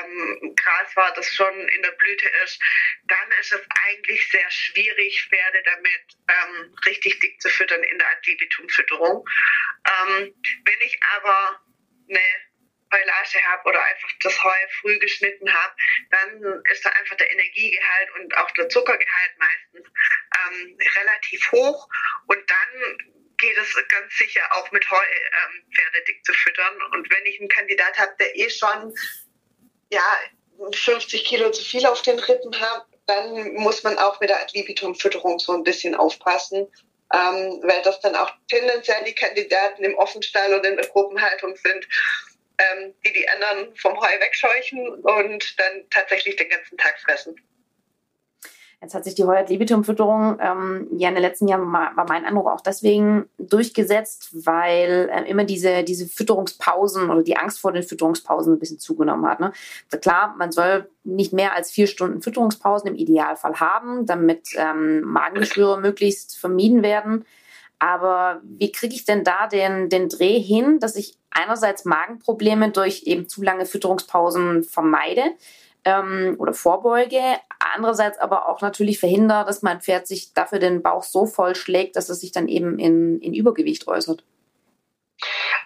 ähm, 0.00 0.54
Gras 0.56 0.96
war, 0.96 1.12
das 1.14 1.34
schon 1.34 1.68
in 1.68 1.82
der 1.82 1.92
Blüte 1.92 2.28
ist, 2.44 2.60
dann 3.08 3.38
ist 3.40 3.52
es 3.52 3.62
eigentlich 3.88 4.30
sehr 4.30 4.50
schwierig, 4.50 5.28
Pferde 5.28 5.62
damit 5.64 6.16
ähm, 6.28 6.74
richtig 6.86 7.18
dick 7.20 7.40
zu 7.40 7.48
füttern 7.48 7.82
in 7.82 7.98
der 7.98 8.08
Ad-Libitum-Fütterung. 8.10 9.28
wenn 10.64 10.80
ich 10.80 10.98
aber 11.16 11.60
eine 12.08 12.47
Heulage 12.92 13.42
habe 13.46 13.68
oder 13.68 13.82
einfach 13.84 14.08
das 14.22 14.42
Heu 14.42 14.56
früh 14.80 14.98
geschnitten 14.98 15.52
habe, 15.52 15.74
dann 16.10 16.62
ist 16.70 16.84
da 16.84 16.90
einfach 16.90 17.16
der 17.16 17.30
Energiegehalt 17.30 18.10
und 18.16 18.36
auch 18.36 18.50
der 18.52 18.68
Zuckergehalt 18.68 19.32
meistens 19.38 19.88
ähm, 20.48 20.78
relativ 20.96 21.52
hoch 21.52 21.88
und 22.26 22.50
dann 22.50 22.98
geht 23.38 23.56
es 23.56 23.74
ganz 23.88 24.16
sicher 24.18 24.40
auch 24.52 24.70
mit 24.72 24.88
Heu 24.90 24.96
ähm, 24.96 25.64
Pferde 25.72 26.04
dick 26.06 26.24
zu 26.24 26.32
füttern. 26.32 26.74
Und 26.92 27.08
wenn 27.10 27.24
ich 27.24 27.38
einen 27.38 27.48
Kandidat 27.48 27.96
habe, 27.98 28.14
der 28.18 28.36
eh 28.36 28.50
schon 28.50 28.94
ja 29.90 30.02
50 30.74 31.24
Kilo 31.24 31.50
zu 31.50 31.64
viel 31.64 31.86
auf 31.86 32.02
den 32.02 32.18
Rippen 32.18 32.60
hat, 32.60 32.86
dann 33.06 33.54
muss 33.54 33.82
man 33.84 33.96
auch 33.98 34.20
mit 34.20 34.28
der 34.28 34.42
Ad-Libitum-Fütterung 34.42 35.38
so 35.38 35.52
ein 35.52 35.62
bisschen 35.62 35.94
aufpassen, 35.94 36.66
ähm, 37.14 37.62
weil 37.62 37.80
das 37.82 38.00
dann 38.00 38.16
auch 38.16 38.30
tendenziell 38.48 39.02
die 39.04 39.14
Kandidaten 39.14 39.84
im 39.84 39.94
Offenstall 39.94 40.52
oder 40.52 40.68
in 40.68 40.76
der 40.76 40.88
Gruppenhaltung 40.88 41.56
sind, 41.56 41.88
ähm, 42.58 42.94
die 43.04 43.12
die 43.12 43.28
anderen 43.28 43.74
vom 43.76 43.98
Heu 43.98 44.20
wegscheuchen 44.20 44.88
und 44.88 45.58
dann 45.58 45.84
tatsächlich 45.90 46.36
den 46.36 46.48
ganzen 46.48 46.76
Tag 46.76 46.98
fressen. 47.00 47.36
Jetzt 48.80 48.94
hat 48.94 49.02
sich 49.02 49.16
die 49.16 49.24
Heuert-Libitum-Fütterung 49.24 50.38
ähm, 50.40 50.86
ja 50.92 51.08
in 51.08 51.16
den 51.16 51.22
letzten 51.22 51.48
Jahren, 51.48 51.72
war, 51.72 51.96
war 51.96 52.06
mein 52.08 52.24
Eindruck, 52.24 52.46
auch 52.46 52.60
deswegen 52.60 53.28
durchgesetzt, 53.36 54.30
weil 54.46 55.10
äh, 55.12 55.28
immer 55.28 55.42
diese, 55.42 55.82
diese 55.82 56.06
Fütterungspausen 56.06 57.10
oder 57.10 57.24
die 57.24 57.36
Angst 57.36 57.58
vor 57.58 57.72
den 57.72 57.82
Fütterungspausen 57.82 58.52
ein 58.52 58.58
bisschen 58.60 58.78
zugenommen 58.78 59.26
hat. 59.26 59.40
Ne? 59.40 59.52
Also 59.90 60.00
klar, 60.00 60.36
man 60.38 60.52
soll 60.52 60.88
nicht 61.02 61.32
mehr 61.32 61.56
als 61.56 61.72
vier 61.72 61.88
Stunden 61.88 62.22
Fütterungspausen 62.22 62.88
im 62.88 62.94
Idealfall 62.94 63.58
haben, 63.58 64.06
damit 64.06 64.50
ähm, 64.54 65.00
Magengeschwüre 65.00 65.80
möglichst 65.80 66.38
vermieden 66.38 66.84
werden. 66.84 67.24
Aber 67.78 68.40
wie 68.42 68.72
kriege 68.72 68.94
ich 68.94 69.04
denn 69.04 69.24
da 69.24 69.46
den, 69.46 69.88
den 69.88 70.08
Dreh 70.08 70.40
hin, 70.40 70.80
dass 70.80 70.96
ich 70.96 71.16
einerseits 71.30 71.84
Magenprobleme 71.84 72.70
durch 72.70 73.04
eben 73.04 73.28
zu 73.28 73.42
lange 73.42 73.66
Fütterungspausen 73.66 74.64
vermeide 74.64 75.22
ähm, 75.84 76.36
oder 76.38 76.54
vorbeuge, 76.54 77.20
andererseits 77.74 78.18
aber 78.18 78.48
auch 78.48 78.60
natürlich 78.60 78.98
verhindere, 78.98 79.44
dass 79.44 79.62
mein 79.62 79.80
Pferd 79.80 80.06
sich 80.06 80.34
dafür 80.34 80.58
den 80.58 80.82
Bauch 80.82 81.04
so 81.04 81.26
voll 81.26 81.54
schlägt, 81.54 81.96
dass 81.96 82.08
es 82.08 82.20
sich 82.20 82.32
dann 82.32 82.48
eben 82.48 82.78
in, 82.78 83.20
in 83.20 83.34
Übergewicht 83.34 83.86
äußert? 83.86 84.24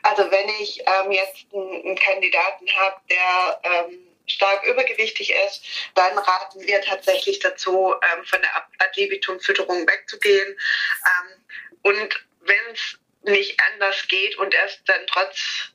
Also 0.03 0.31
wenn 0.31 0.49
ich 0.61 0.81
ähm, 0.81 1.13
jetzt 1.13 1.47
einen, 1.55 1.95
Kandidaten 1.97 2.67
habe, 2.77 2.97
der 3.09 3.61
ähm, 3.63 3.99
stark 4.27 4.65
übergewichtig 4.67 5.33
ist, 5.47 5.65
dann 5.95 6.17
raten 6.19 6.61
wir 6.61 6.81
tatsächlich 6.81 7.39
dazu, 7.39 7.95
ähm, 7.95 8.25
von 8.25 8.41
der 8.41 8.57
Ad 8.57 9.01
libitum-Fütterung 9.01 9.87
wegzugehen. 9.87 10.49
Ähm, 10.49 11.43
und 11.83 12.27
wenn 12.41 12.73
es 12.73 12.99
nicht 13.23 13.61
anders 13.73 14.07
geht 14.09 14.37
und 14.39 14.55
erst 14.55 14.89
dann 14.89 15.07
trotz 15.07 15.73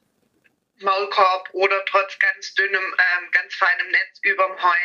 Maulkorb 0.80 1.50
oder 1.54 1.84
trotz 1.86 2.20
ganz 2.20 2.54
dünnem, 2.54 2.84
ähm, 2.84 3.32
ganz 3.32 3.56
feinem 3.56 3.90
Netz 3.90 4.20
überm 4.22 4.62
Heu 4.62 4.76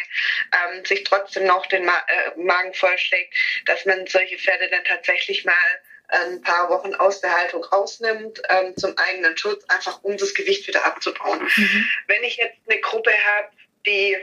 ähm, 0.53 0.85
sich 0.85 1.05
trotzdem 1.05 1.45
noch 1.45 1.67
den 1.67 1.85
Ma 1.85 2.05
äh, 2.09 2.39
Magen 2.41 2.73
vollschlägt, 2.73 3.35
dass 3.67 3.85
man 3.85 4.07
solche 4.07 4.39
Pferde 4.39 4.71
dann 4.71 4.85
tatsächlich 4.85 5.45
mal 5.45 5.55
ein 6.09 6.43
paar 6.43 6.69
Wochen 6.69 6.95
aus 6.95 7.21
der 7.21 7.35
Haltung 7.35 7.65
rausnimmt, 7.65 8.43
ähm, 8.51 8.77
zum 8.77 8.97
eigenen 8.99 9.37
Schutz, 9.37 9.65
einfach 9.69 10.03
um 10.03 10.17
das 10.17 10.35
Gewicht 10.35 10.67
wieder 10.67 10.85
abzubauen. 10.85 11.43
Mhm. 11.57 11.89
Wenn 12.07 12.23
ich 12.23 12.37
jetzt 12.37 12.59
eine 12.69 12.81
Gruppe 12.81 13.13
habe, 13.13 13.51
die 13.87 14.17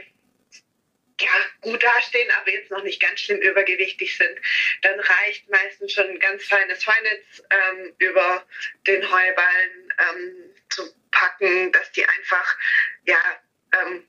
gut 1.60 1.82
dastehen, 1.82 2.30
aber 2.40 2.52
jetzt 2.52 2.70
noch 2.70 2.82
nicht 2.82 3.00
ganz 3.00 3.20
schlimm 3.20 3.40
übergewichtig 3.40 4.16
sind, 4.16 4.38
dann 4.82 4.98
reicht 4.98 5.48
meistens 5.48 5.92
schon 5.92 6.08
ein 6.08 6.18
ganz 6.18 6.44
feines 6.44 6.86
Heunetz 6.86 7.42
ähm, 7.50 7.94
über 7.98 8.46
den 8.86 9.02
Heuballen 9.02 9.92
ähm, 9.98 10.54
zu 10.68 10.82
packen, 11.10 11.72
dass 11.72 11.90
die 11.92 12.04
einfach 12.04 12.56
ja 13.06 13.20
ähm, 13.72 14.06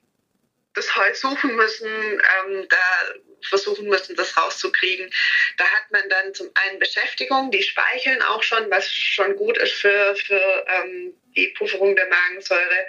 das 0.74 0.96
Heu 0.96 1.14
suchen 1.14 1.54
müssen, 1.56 1.88
ähm, 1.88 2.66
da 2.68 3.14
versuchen 3.48 3.88
müssen, 3.88 4.16
das 4.16 4.36
rauszukriegen. 4.36 5.12
Da 5.56 5.64
hat 5.64 5.90
man 5.90 6.08
dann 6.08 6.34
zum 6.34 6.50
einen 6.54 6.78
Beschäftigung, 6.78 7.50
die 7.50 7.62
speicheln 7.62 8.22
auch 8.22 8.42
schon, 8.42 8.70
was 8.70 8.90
schon 8.90 9.36
gut 9.36 9.58
ist 9.58 9.74
für, 9.74 10.14
für 10.16 10.64
ähm, 10.68 11.14
die 11.34 11.48
Pufferung 11.48 11.96
der 11.96 12.08
Magensäure. 12.08 12.86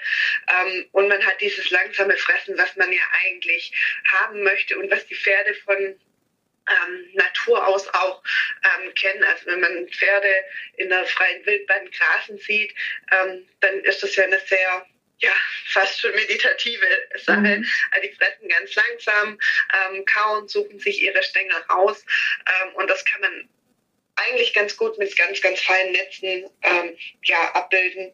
Ähm, 0.48 0.88
und 0.92 1.08
man 1.08 1.26
hat 1.26 1.40
dieses 1.42 1.70
langsame 1.70 2.18
Fressen, 2.18 2.58
was 2.58 2.76
man 2.76 2.92
ja 2.92 3.04
eigentlich 3.26 3.72
haben 4.06 4.44
möchte 4.44 4.78
und 4.78 4.92
was 4.92 5.06
die 5.08 5.16
Pferde 5.16 5.54
von 5.56 6.00
ähm, 6.70 7.10
Natur 7.14 7.66
aus 7.68 7.88
auch 7.90 8.24
ähm, 8.64 8.94
kennen. 8.96 9.24
Also 9.24 9.46
wenn 9.48 9.60
man 9.60 9.88
Pferde 9.90 10.34
in 10.78 10.90
der 10.90 11.06
freien 11.06 11.46
Wildbahn 11.46 11.90
grasen 11.92 12.38
sieht, 12.38 12.74
ähm, 13.12 13.48
dann 13.60 13.80
ist 13.82 14.04
das 14.04 14.16
ja 14.16 14.24
eine 14.26 14.40
sehr 14.40 14.86
ja, 15.20 15.32
fast 15.68 16.02
schon 16.02 16.14
meditative 16.16 16.86
Sache. 17.16 17.40
Mhm. 17.40 17.66
Also 17.92 18.08
die 18.08 18.16
fressen 18.16 18.50
ganz 18.50 18.76
langsam, 18.76 19.40
ähm, 19.74 20.06
kauen, 20.06 20.48
suchen 20.48 20.80
sich 20.80 21.02
ihre 21.02 21.24
Stängel 21.24 21.56
raus 21.70 22.06
ähm, 22.64 22.76
und 22.76 22.90
das 22.90 23.06
kann 23.06 23.22
man 23.22 23.50
eigentlich 24.16 24.54
ganz 24.54 24.78
gut 24.78 24.98
mit 24.98 25.16
ganz, 25.18 25.42
ganz 25.42 25.60
feinen 25.60 25.92
Netzen 25.92 26.50
ähm, 26.62 26.98
ja, 27.24 27.52
abbilden. 27.54 28.14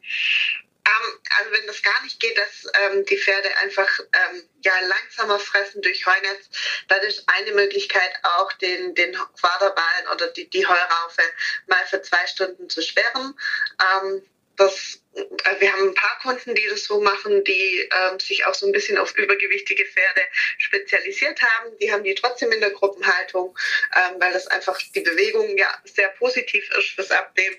Ähm, 0.89 1.19
also 1.38 1.51
wenn 1.51 1.67
das 1.67 1.81
gar 1.81 2.01
nicht 2.03 2.19
geht, 2.19 2.38
dass 2.38 2.65
ähm, 2.81 3.05
die 3.05 3.17
Pferde 3.17 3.49
einfach 3.57 3.99
ähm, 3.99 4.49
ja, 4.63 4.73
langsamer 4.81 5.39
fressen 5.39 5.81
durch 5.81 6.05
Heunetz, 6.05 6.49
dann 6.88 7.01
ist 7.01 7.23
eine 7.27 7.51
Möglichkeit 7.51 8.12
auch 8.23 8.51
den, 8.53 8.95
den 8.95 9.13
Quaderballen 9.39 10.07
oder 10.13 10.27
die, 10.27 10.49
die 10.49 10.65
Heuraufe 10.65 11.21
mal 11.67 11.85
für 11.88 12.01
zwei 12.01 12.25
Stunden 12.27 12.69
zu 12.69 12.81
sperren. 12.81 13.38
Ähm, 13.79 14.25
das, 14.59 15.01
äh, 15.15 15.59
wir 15.59 15.71
haben 15.71 15.89
ein 15.89 15.93
paar 15.95 16.19
Kunden, 16.21 16.53
die 16.53 16.67
das 16.69 16.83
so 16.83 17.01
machen, 17.01 17.43
die 17.43 17.89
ähm, 18.11 18.19
sich 18.19 18.45
auch 18.45 18.53
so 18.53 18.65
ein 18.65 18.71
bisschen 18.71 18.97
auf 18.97 19.15
übergewichtige 19.17 19.85
Pferde 19.85 20.21
spezialisiert 20.57 21.41
haben. 21.41 21.77
Die 21.81 21.91
haben 21.91 22.03
die 22.03 22.13
trotzdem 22.15 22.51
in 22.51 22.59
der 22.59 22.71
Gruppenhaltung, 22.71 23.57
ähm, 23.95 24.19
weil 24.19 24.33
das 24.33 24.47
einfach 24.47 24.77
die 24.93 25.01
Bewegung 25.01 25.57
ja 25.57 25.67
sehr 25.85 26.09
positiv 26.09 26.69
ist 26.77 26.89
fürs 26.89 27.11
Abnehmen. 27.11 27.55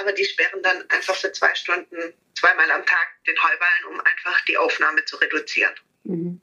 Aber 0.00 0.12
die 0.12 0.24
sperren 0.24 0.62
dann 0.62 0.88
einfach 0.90 1.16
für 1.16 1.32
zwei 1.32 1.54
Stunden 1.54 2.14
zweimal 2.38 2.70
am 2.70 2.86
Tag 2.86 3.08
den 3.26 3.36
Heuballen, 3.36 3.84
um 3.90 4.00
einfach 4.00 4.44
die 4.46 4.56
Aufnahme 4.56 5.04
zu 5.04 5.16
reduzieren. 5.16 5.74
Mhm. 6.04 6.40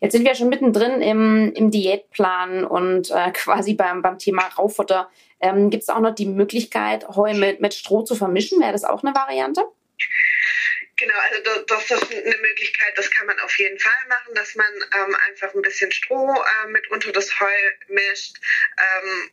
Jetzt 0.00 0.12
sind 0.12 0.26
wir 0.26 0.34
schon 0.34 0.50
mittendrin 0.50 1.00
im, 1.00 1.52
im 1.54 1.70
Diätplan 1.70 2.64
und 2.64 3.10
äh, 3.10 3.30
quasi 3.32 3.74
beim, 3.74 4.02
beim 4.02 4.18
Thema 4.18 4.46
Raufutter. 4.48 5.10
Ähm, 5.40 5.70
Gibt 5.70 5.82
es 5.82 5.88
auch 5.88 6.00
noch 6.00 6.14
die 6.14 6.26
Möglichkeit, 6.26 7.06
Heu 7.08 7.34
mit, 7.34 7.60
mit 7.60 7.74
Stroh 7.74 8.02
zu 8.02 8.14
vermischen? 8.14 8.60
Wäre 8.60 8.72
das 8.72 8.84
auch 8.84 9.02
eine 9.02 9.14
Variante? 9.14 9.64
Genau, 10.98 11.14
also 11.30 11.62
das, 11.66 11.90
ist 11.90 12.10
eine 12.10 12.38
Möglichkeit, 12.38 12.96
das 12.96 13.10
kann 13.10 13.26
man 13.26 13.38
auf 13.40 13.58
jeden 13.58 13.78
Fall 13.78 14.08
machen, 14.08 14.34
dass 14.34 14.54
man 14.54 14.72
ähm, 14.96 15.14
einfach 15.28 15.54
ein 15.54 15.60
bisschen 15.60 15.92
Stroh 15.92 16.34
äh, 16.34 16.68
mit 16.68 16.88
unter 16.90 17.12
das 17.12 17.38
Heu 17.38 17.70
mischt, 17.88 18.36
ähm, 18.78 19.30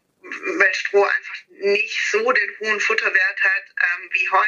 weil 0.59 0.73
Stroh 0.73 1.03
einfach 1.03 1.35
nicht 1.49 2.11
so 2.11 2.31
den 2.31 2.59
hohen 2.59 2.79
Futterwert 2.81 3.43
hat 3.43 3.63
ähm, 3.69 4.09
wie 4.11 4.29
Heu 4.29 4.45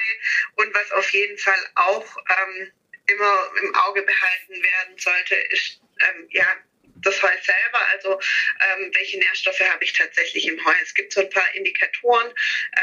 und 0.55 0.73
was 0.73 0.91
auf 0.91 1.09
jeden 1.11 1.37
Fall 1.37 1.59
auch 1.75 2.17
ähm, 2.17 2.71
immer 3.07 3.51
im 3.61 3.75
Auge 3.75 4.01
behalten 4.01 4.61
werden 4.61 4.97
sollte, 4.97 5.35
ist 5.51 5.79
ähm, 6.01 6.27
ja 6.31 6.45
das 6.95 7.21
Heu 7.21 7.29
selber, 7.41 7.87
also 7.91 8.19
ähm, 8.73 8.91
welche 8.95 9.19
Nährstoffe 9.19 9.59
habe 9.59 9.83
ich 9.83 9.93
tatsächlich 9.93 10.47
im 10.47 10.63
Heu. 10.63 10.73
Es 10.81 10.93
gibt 10.93 11.13
so 11.13 11.21
ein 11.21 11.29
paar 11.29 11.53
Indikatoren, 11.53 12.33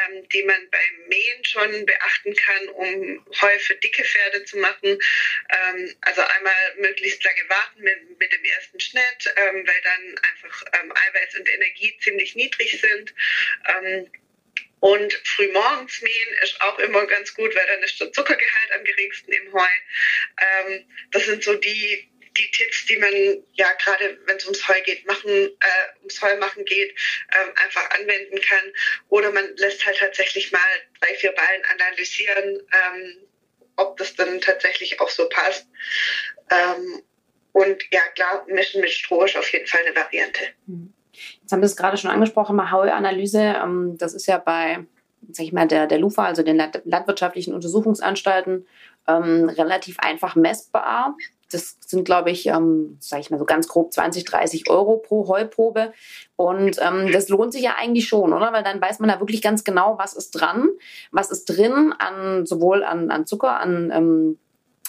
ähm, 0.09 0.29
die 0.29 0.43
man 0.43 0.69
beim 0.71 1.09
Mähen 1.09 1.45
schon 1.45 1.87
beachten 1.87 2.35
kann, 2.35 2.69
um 2.69 3.27
Heu 3.41 3.59
für 3.59 3.75
dicke 3.77 4.05
Pferde 4.05 4.45
zu 4.45 4.59
machen. 4.59 4.99
Ähm, 5.49 5.95
also 6.03 6.23
einmal 6.23 6.75
möglichst 6.77 7.23
lange 7.25 7.49
warten 7.49 7.83
mit, 7.83 8.19
mit 8.19 8.33
dem 8.33 8.45
ersten 8.45 8.81
Schnitt, 8.81 9.35
ähm, 9.37 9.67
weil 9.67 9.81
dann 9.83 10.19
einfach 10.19 10.65
ähm, 10.81 10.93
Eiweiß 10.93 11.37
und 11.37 11.49
Energie 11.49 11.97
ziemlich 12.01 12.35
niedrig 12.35 12.81
sind. 12.81 13.15
Ähm, 13.69 14.11
und 14.81 15.13
frühmorgens 15.25 16.03
mähen 16.03 16.29
ist 16.43 16.61
auch 16.61 16.77
immer 16.81 17.07
ganz 17.07 17.33
gut, 17.35 17.55
weil 17.55 17.67
dann 17.69 17.85
ist 17.85 18.01
der 18.01 18.11
Zuckergehalt 18.11 18.73
am 18.75 18.83
geringsten 18.83 19.31
im 19.31 19.53
Heu. 19.53 19.65
Ähm, 20.41 20.85
das 21.13 21.25
sind 21.25 21.45
so 21.45 21.55
die 21.55 22.12
die 22.37 22.51
Tipps, 22.51 22.87
die 22.87 22.97
man 22.99 23.13
ja 23.53 23.73
gerade, 23.75 24.19
wenn 24.27 24.37
es 24.37 24.45
ums 24.45 24.67
Heu 24.69 24.81
geht, 24.85 25.07
machen, 25.07 25.31
äh, 25.31 25.99
ums 26.01 26.21
Heu 26.23 26.37
machen 26.39 26.65
geht, 26.65 26.91
ähm, 27.33 27.53
einfach 27.65 27.91
anwenden 27.91 28.41
kann. 28.41 28.73
Oder 29.09 29.31
man 29.33 29.45
lässt 29.57 29.85
halt 29.85 29.99
tatsächlich 29.99 30.51
mal 30.53 30.61
drei, 31.01 31.15
vier 31.15 31.33
Ballen 31.33 31.63
analysieren, 31.73 32.63
ähm, 32.73 33.17
ob 33.77 33.97
das 33.97 34.15
dann 34.15 34.41
tatsächlich 34.41 35.01
auch 35.01 35.11
so 35.11 35.29
passt. 35.29 35.67
Ähm, 36.51 37.03
und 37.53 37.83
ja, 37.93 38.01
klar, 38.15 38.45
Mischen 38.49 38.81
mit 38.81 38.91
Stroh 38.91 39.25
ist 39.25 39.37
auf 39.37 39.51
jeden 39.53 39.67
Fall 39.67 39.83
eine 39.87 39.95
Variante. 39.95 40.41
Mhm. 40.67 40.93
Jetzt 41.41 41.53
haben 41.53 41.61
wir 41.61 41.67
es 41.67 41.77
gerade 41.77 41.99
schon 41.99 42.11
angesprochen, 42.11 42.57
mal 42.57 42.71
Heuanalyse. 42.71 43.57
Ähm, 43.63 43.97
das 43.99 44.15
ist 44.15 44.27
ja 44.27 44.39
bei, 44.39 44.85
sag 45.31 45.45
ich 45.45 45.53
mal, 45.53 45.69
der, 45.69 45.87
der 45.87 45.99
LUFA, 45.99 46.25
also 46.25 46.43
den 46.43 46.57
landwirtschaftlichen 46.57 47.55
Untersuchungsanstalten, 47.55 48.67
ähm, 49.07 49.49
relativ 49.49 49.99
einfach 49.99 50.35
messbar. 50.37 51.17
Das 51.55 51.77
sind, 51.87 52.05
glaube 52.05 52.31
ich, 52.31 52.47
ähm, 52.47 52.97
sage 53.01 53.21
ich 53.23 53.31
mal 53.31 53.39
so 53.39 53.45
ganz 53.45 53.69
grob 53.69 53.93
20, 53.93 54.25
30 54.25 54.71
Euro 54.71 54.99
pro 54.99 55.29
Heuprobe. 55.29 55.93
Und 56.37 56.79
ähm, 56.81 57.13
das 57.13 57.29
lohnt 57.29 57.53
sich 57.53 57.63
ja 57.63 57.77
eigentlich 57.79 58.09
schon, 58.09 58.33
oder? 58.33 58.53
Weil 58.53 58.65
dann 58.65 58.81
weiß 58.81 58.99
man 58.99 59.09
da 59.09 59.21
wirklich 59.21 59.43
ganz 59.43 59.65
genau, 59.65 59.99
was 59.99 60.15
ist 60.15 60.31
dran, 60.33 60.69
was 61.11 61.31
ist 61.31 61.45
drin 61.47 61.95
an 61.99 62.47
sowohl 62.47 62.85
an, 62.85 63.11
an 63.11 63.27
Zucker, 63.27 63.61
an 63.61 63.91
ähm, 63.93 64.39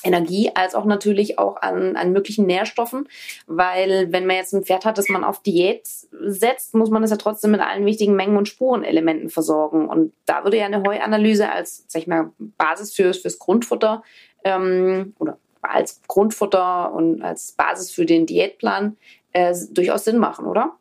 Energie 0.03 0.51
als 0.53 0.75
auch 0.75 0.85
natürlich 0.85 1.39
auch 1.39 1.57
an, 1.57 1.95
an 1.95 2.11
möglichen 2.11 2.45
Nährstoffen, 2.45 3.07
weil 3.47 4.11
wenn 4.11 4.25
man 4.25 4.35
jetzt 4.35 4.53
ein 4.53 4.63
Pferd 4.63 4.85
hat, 4.85 4.97
das 4.97 5.09
man 5.09 5.23
auf 5.23 5.41
Diät 5.41 5.87
setzt, 5.87 6.75
muss 6.75 6.89
man 6.89 7.03
es 7.03 7.11
ja 7.11 7.17
trotzdem 7.17 7.51
mit 7.51 7.61
allen 7.61 7.85
wichtigen 7.85 8.15
Mengen 8.15 8.37
und 8.37 8.47
Spurenelementen 8.47 9.29
versorgen. 9.29 9.87
Und 9.87 10.13
da 10.25 10.43
würde 10.43 10.57
ja 10.57 10.65
eine 10.65 10.83
Heuanalyse 10.83 11.49
als, 11.49 11.85
sag 11.87 12.01
ich 12.01 12.07
mal, 12.07 12.31
Basis 12.57 12.93
fürs, 12.93 13.19
fürs 13.19 13.39
Grundfutter 13.39 14.03
ähm, 14.43 15.15
oder 15.19 15.37
als 15.63 16.01
Grundfutter 16.07 16.91
und 16.91 17.21
als 17.21 17.53
Basis 17.53 17.91
für 17.91 18.05
den 18.05 18.25
Diätplan 18.25 18.97
äh, 19.33 19.53
durchaus 19.71 20.05
Sinn 20.05 20.17
machen, 20.17 20.45
oder? 20.45 20.77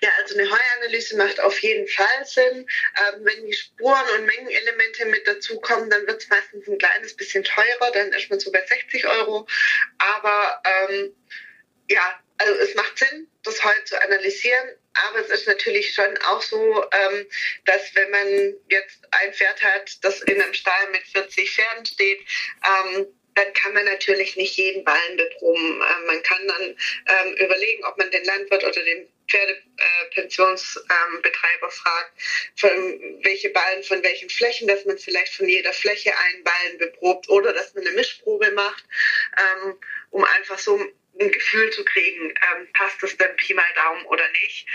Ja, 0.00 0.10
also 0.18 0.36
eine 0.36 0.48
Heuanalyse 0.50 1.16
macht 1.16 1.40
auf 1.40 1.58
jeden 1.60 1.86
Fall 1.88 2.24
Sinn. 2.24 2.66
Ähm, 2.96 3.24
wenn 3.24 3.46
die 3.46 3.52
Spuren 3.52 4.04
und 4.16 4.26
Mengenelemente 4.26 5.06
mit 5.06 5.26
dazukommen, 5.26 5.90
dann 5.90 6.06
wird 6.06 6.22
es 6.22 6.28
meistens 6.28 6.66
ein 6.68 6.78
kleines 6.78 7.14
bisschen 7.14 7.44
teurer, 7.44 7.90
dann 7.92 8.12
ist 8.12 8.30
man 8.30 8.40
so 8.40 8.50
bei 8.50 8.64
60 8.64 9.06
Euro. 9.06 9.46
Aber 9.98 10.62
ähm, 10.64 11.14
ja, 11.88 12.20
also 12.38 12.54
es 12.54 12.74
macht 12.74 12.98
Sinn, 12.98 13.28
das 13.42 13.62
Heu 13.62 13.72
zu 13.84 14.00
analysieren. 14.02 14.70
Aber 15.08 15.20
es 15.20 15.28
ist 15.28 15.48
natürlich 15.48 15.92
schon 15.92 16.16
auch 16.18 16.40
so, 16.40 16.84
ähm, 16.92 17.26
dass 17.64 17.94
wenn 17.94 18.10
man 18.10 18.54
jetzt 18.68 19.00
ein 19.10 19.32
Pferd 19.32 19.62
hat, 19.62 20.04
das 20.04 20.22
in 20.22 20.40
einem 20.40 20.54
Stall 20.54 20.90
mit 20.92 21.02
40 21.02 21.50
Pferden 21.50 21.86
steht, 21.86 22.20
ähm, 22.64 23.06
dann 23.34 23.52
kann 23.52 23.74
man 23.74 23.84
natürlich 23.84 24.36
nicht 24.36 24.56
jeden 24.56 24.84
Ballen 24.84 25.16
beproben. 25.16 25.82
Ähm, 25.82 26.06
man 26.06 26.22
kann 26.22 26.46
dann 26.46 26.76
ähm, 27.06 27.34
überlegen, 27.36 27.84
ob 27.84 27.98
man 27.98 28.10
den 28.10 28.24
Landwirt 28.24 28.64
oder 28.64 28.82
den 28.82 29.06
Pferdepensionsbetreiber 29.28 31.66
äh, 31.66 31.70
fragt, 31.70 32.12
von 32.56 32.70
welche 33.22 33.50
Ballen 33.50 33.82
von 33.82 34.02
welchen 34.02 34.30
Flächen, 34.30 34.68
dass 34.68 34.84
man 34.84 34.98
vielleicht 34.98 35.34
von 35.34 35.48
jeder 35.48 35.72
Fläche 35.72 36.12
einen 36.16 36.44
Ballen 36.44 36.78
beprobt 36.78 37.28
oder 37.28 37.52
dass 37.52 37.74
man 37.74 37.84
eine 37.86 37.96
Mischprobe 37.96 38.52
macht, 38.52 38.84
ähm, 39.38 39.76
um 40.10 40.24
einfach 40.24 40.58
so 40.58 40.76
ein 40.76 40.92
Gefühl 41.30 41.70
zu 41.70 41.84
kriegen, 41.84 42.30
ähm, 42.30 42.68
passt 42.72 43.00
das 43.02 43.16
denn 43.16 43.36
Pi 43.36 43.54
mal 43.54 43.64
Daumen 43.74 44.04
oder 44.06 44.28
nicht. 44.42 44.66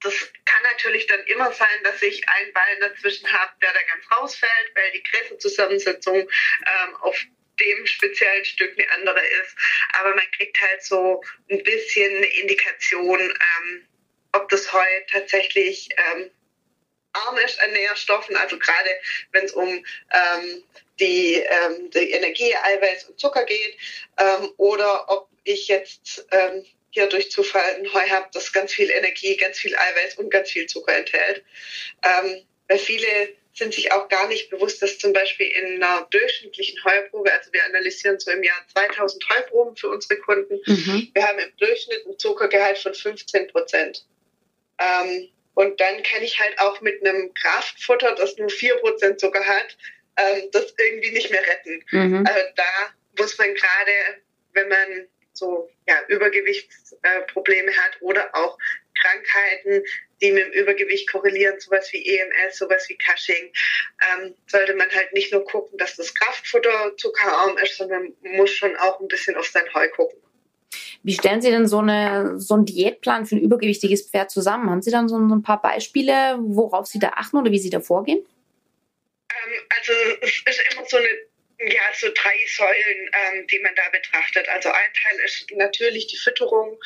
Das 0.00 0.14
kann 0.44 0.62
natürlich 0.62 1.06
dann 1.06 1.24
immer 1.26 1.52
sein, 1.52 1.82
dass 1.82 2.00
ich 2.02 2.28
einen 2.28 2.52
Ballen 2.52 2.80
dazwischen 2.80 3.32
habe, 3.32 3.52
der 3.60 3.72
da 3.72 3.80
ganz 3.82 4.10
rausfällt, 4.12 4.70
weil 4.74 4.92
die 4.92 5.02
Gräserzusammensetzung 5.02 6.16
ähm, 6.20 6.96
auf 7.00 7.18
dem 7.58 7.86
speziellen 7.86 8.44
Stück 8.44 8.78
eine 8.78 8.90
andere 8.92 9.20
ist. 9.42 9.56
Aber 9.94 10.14
man 10.14 10.30
kriegt 10.36 10.60
halt 10.60 10.82
so 10.84 11.22
ein 11.50 11.62
bisschen 11.64 12.16
eine 12.16 12.26
Indikation, 12.26 13.20
ähm, 13.20 13.88
ob 14.32 14.48
das 14.48 14.72
Heu 14.72 14.86
tatsächlich 15.10 15.88
ähm, 15.96 16.30
arm 17.12 17.36
ist 17.38 17.60
an 17.60 17.72
Nährstoffen, 17.72 18.36
also 18.36 18.58
gerade 18.58 18.90
wenn 19.32 19.44
es 19.44 19.52
um 19.52 19.68
ähm, 19.68 20.62
die, 21.00 21.34
ähm, 21.34 21.90
die 21.90 22.10
Energie, 22.10 22.54
Eiweiß 22.54 23.04
und 23.04 23.18
Zucker 23.18 23.44
geht, 23.44 23.76
ähm, 24.18 24.52
oder 24.56 25.08
ob 25.10 25.28
ich 25.44 25.68
jetzt 25.68 26.26
ähm, 26.30 26.64
hier 26.90 27.06
durch 27.06 27.30
Zufall 27.30 27.76
ein 27.76 27.92
Heu 27.92 28.08
habe, 28.08 28.28
das 28.32 28.52
ganz 28.52 28.72
viel 28.72 28.90
Energie, 28.90 29.36
ganz 29.36 29.58
viel 29.58 29.74
Eiweiß 29.74 30.16
und 30.16 30.30
ganz 30.30 30.50
viel 30.50 30.66
Zucker 30.66 30.96
enthält. 30.96 31.44
Ähm, 32.02 32.42
weil 32.68 32.78
viele 32.78 33.06
sind 33.54 33.74
sich 33.74 33.92
auch 33.92 34.08
gar 34.08 34.28
nicht 34.28 34.50
bewusst, 34.50 34.80
dass 34.80 34.98
zum 34.98 35.12
Beispiel 35.12 35.46
in 35.46 35.82
einer 35.82 36.06
durchschnittlichen 36.10 36.82
Heuprobe, 36.84 37.32
also 37.32 37.52
wir 37.52 37.64
analysieren 37.64 38.18
so 38.18 38.30
im 38.30 38.42
Jahr 38.42 38.64
2000 38.72 39.28
Heuproben 39.30 39.76
für 39.76 39.88
unsere 39.88 40.16
Kunden, 40.20 40.60
mhm. 40.64 41.10
wir 41.12 41.26
haben 41.26 41.38
im 41.38 41.56
Durchschnitt 41.56 42.06
einen 42.06 42.18
Zuckergehalt 42.18 42.78
von 42.78 42.94
15 42.94 43.48
Prozent. 43.48 44.06
Ähm, 44.78 45.28
und 45.54 45.80
dann 45.80 46.02
kann 46.04 46.22
ich 46.22 46.38
halt 46.38 46.58
auch 46.60 46.80
mit 46.82 47.04
einem 47.04 47.34
Kraftfutter, 47.34 48.14
das 48.14 48.36
nur 48.36 48.48
4 48.48 48.76
Prozent 48.76 49.18
Zucker 49.18 49.44
hat, 49.44 49.76
ähm, 50.16 50.48
das 50.52 50.72
irgendwie 50.78 51.10
nicht 51.10 51.30
mehr 51.30 51.42
retten. 51.42 51.84
Mhm. 51.90 52.26
Also 52.26 52.40
da 52.54 52.94
muss 53.18 53.36
man 53.38 53.54
gerade, 53.54 54.22
wenn 54.52 54.68
man 54.68 55.08
so 55.38 55.70
ja, 55.86 55.96
Übergewichtsprobleme 56.08 57.72
hat 57.72 58.00
oder 58.00 58.28
auch 58.34 58.58
Krankheiten, 59.00 59.84
die 60.20 60.32
mit 60.32 60.46
dem 60.46 60.52
Übergewicht 60.52 61.10
korrelieren, 61.10 61.58
sowas 61.60 61.92
wie 61.92 62.04
EMS, 62.04 62.58
sowas 62.58 62.88
wie 62.88 62.98
Cushing, 62.98 63.52
ähm, 64.10 64.34
sollte 64.46 64.74
man 64.74 64.90
halt 64.90 65.12
nicht 65.12 65.32
nur 65.32 65.44
gucken, 65.44 65.78
dass 65.78 65.96
das 65.96 66.14
Kraftfutter 66.14 66.96
zuckerarm 66.96 67.56
ist, 67.58 67.76
sondern 67.76 68.14
muss 68.22 68.50
schon 68.50 68.76
auch 68.76 69.00
ein 69.00 69.08
bisschen 69.08 69.36
auf 69.36 69.46
sein 69.46 69.72
Heu 69.74 69.88
gucken. 69.90 70.18
Wie 71.02 71.14
stellen 71.14 71.40
Sie 71.40 71.50
denn 71.50 71.66
so, 71.66 71.78
eine, 71.78 72.40
so 72.40 72.54
einen 72.54 72.66
Diätplan 72.66 73.24
für 73.24 73.36
ein 73.36 73.40
übergewichtiges 73.40 74.10
Pferd 74.10 74.30
zusammen? 74.30 74.68
Haben 74.68 74.82
Sie 74.82 74.90
dann 74.90 75.08
so 75.08 75.16
ein 75.16 75.42
paar 75.42 75.62
Beispiele, 75.62 76.36
worauf 76.40 76.86
Sie 76.86 76.98
da 76.98 77.10
achten 77.14 77.36
oder 77.36 77.52
wie 77.52 77.58
Sie 77.58 77.70
da 77.70 77.80
vorgehen? 77.80 78.18
Ähm, 79.30 79.60
also 79.76 79.92
es 80.20 80.42
ist 80.44 80.64
immer 80.72 80.84
so 80.86 80.96
eine 80.96 81.08
ja, 81.60 81.82
so 81.94 82.08
drei 82.14 82.38
Säulen, 82.46 83.10
ähm, 83.12 83.46
die 83.48 83.58
man 83.58 83.74
da 83.74 83.88
betrachtet. 83.90 84.48
Also 84.48 84.70
ein 84.70 84.92
Teil 84.94 85.20
ist 85.24 85.50
natürlich 85.52 86.06
die 86.06 86.16
Fütterung, 86.16 86.78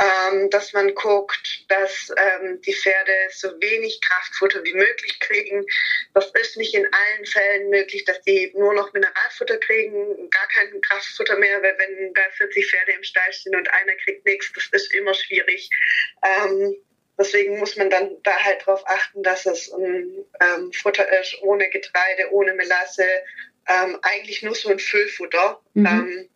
ähm, 0.00 0.48
dass 0.50 0.72
man 0.72 0.94
guckt, 0.94 1.64
dass 1.68 2.12
ähm, 2.16 2.60
die 2.62 2.72
Pferde 2.72 3.12
so 3.30 3.48
wenig 3.60 4.00
Kraftfutter 4.00 4.62
wie 4.62 4.74
möglich 4.74 5.18
kriegen. 5.18 5.66
Das 6.14 6.30
ist 6.40 6.56
nicht 6.56 6.74
in 6.74 6.86
allen 6.86 7.26
Fällen 7.26 7.70
möglich, 7.70 8.04
dass 8.04 8.22
die 8.22 8.52
nur 8.54 8.74
noch 8.74 8.92
Mineralfutter 8.92 9.58
kriegen, 9.58 10.30
gar 10.30 10.48
kein 10.48 10.80
Kraftfutter 10.80 11.36
mehr, 11.38 11.60
weil 11.60 11.76
wenn 11.78 12.14
da 12.14 12.22
40 12.36 12.70
Pferde 12.70 12.92
im 12.92 13.02
Stall 13.02 13.32
sind 13.32 13.56
und 13.56 13.68
einer 13.72 13.96
kriegt 13.96 14.24
nichts, 14.24 14.52
das 14.52 14.68
ist 14.68 14.94
immer 14.94 15.14
schwierig. 15.14 15.68
Ähm, 16.24 16.76
Deswegen 17.18 17.58
muss 17.58 17.76
man 17.76 17.90
dann 17.90 18.16
da 18.22 18.36
halt 18.42 18.62
darauf 18.62 18.82
achten, 18.88 19.22
dass 19.22 19.44
es 19.44 19.70
ein 19.70 20.24
ähm, 20.40 20.72
Futter 20.72 21.06
ist 21.20 21.36
ohne 21.42 21.68
Getreide, 21.68 22.32
ohne 22.32 22.54
Melasse, 22.54 23.06
ähm, 23.68 23.98
eigentlich 24.02 24.42
nur 24.42 24.54
so 24.54 24.68
ein 24.70 24.78
Füllfutter 24.78 25.60
mhm. 25.74 25.86
ähm, 25.86 26.28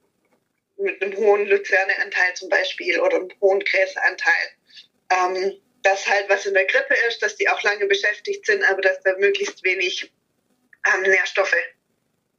mit 0.78 1.02
einem 1.02 1.16
hohen 1.16 1.46
Luzerneanteil 1.46 2.34
zum 2.34 2.48
Beispiel 2.48 3.00
oder 3.00 3.16
einem 3.16 3.30
hohen 3.40 3.60
Gräseranteil. 3.60 4.48
Ähm, 5.10 5.60
das 5.82 6.06
halt, 6.08 6.28
was 6.28 6.46
in 6.46 6.54
der 6.54 6.64
Grippe 6.64 6.94
ist, 7.08 7.22
dass 7.22 7.36
die 7.36 7.48
auch 7.48 7.62
lange 7.62 7.86
beschäftigt 7.86 8.44
sind, 8.44 8.62
aber 8.64 8.82
dass 8.82 9.00
da 9.02 9.16
möglichst 9.18 9.62
wenig 9.62 10.12
ähm, 10.86 11.02
Nährstoffe 11.02 11.54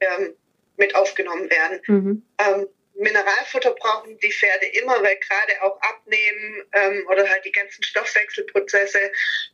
ähm, 0.01 0.35
mit 0.75 0.93
aufgenommen 0.95 1.49
werden. 1.49 1.81
Mhm. 1.87 2.23
Ähm, 2.39 2.67
Mineralfutter 2.95 3.71
brauchen 3.71 4.17
die 4.19 4.31
Pferde 4.31 4.65
immer, 4.67 5.01
weil 5.03 5.17
gerade 5.17 5.61
auch 5.61 5.79
abnehmen 5.81 6.63
ähm, 6.73 7.07
oder 7.09 7.29
halt 7.29 7.45
die 7.45 7.51
ganzen 7.51 7.83
Stoffwechselprozesse 7.83 9.11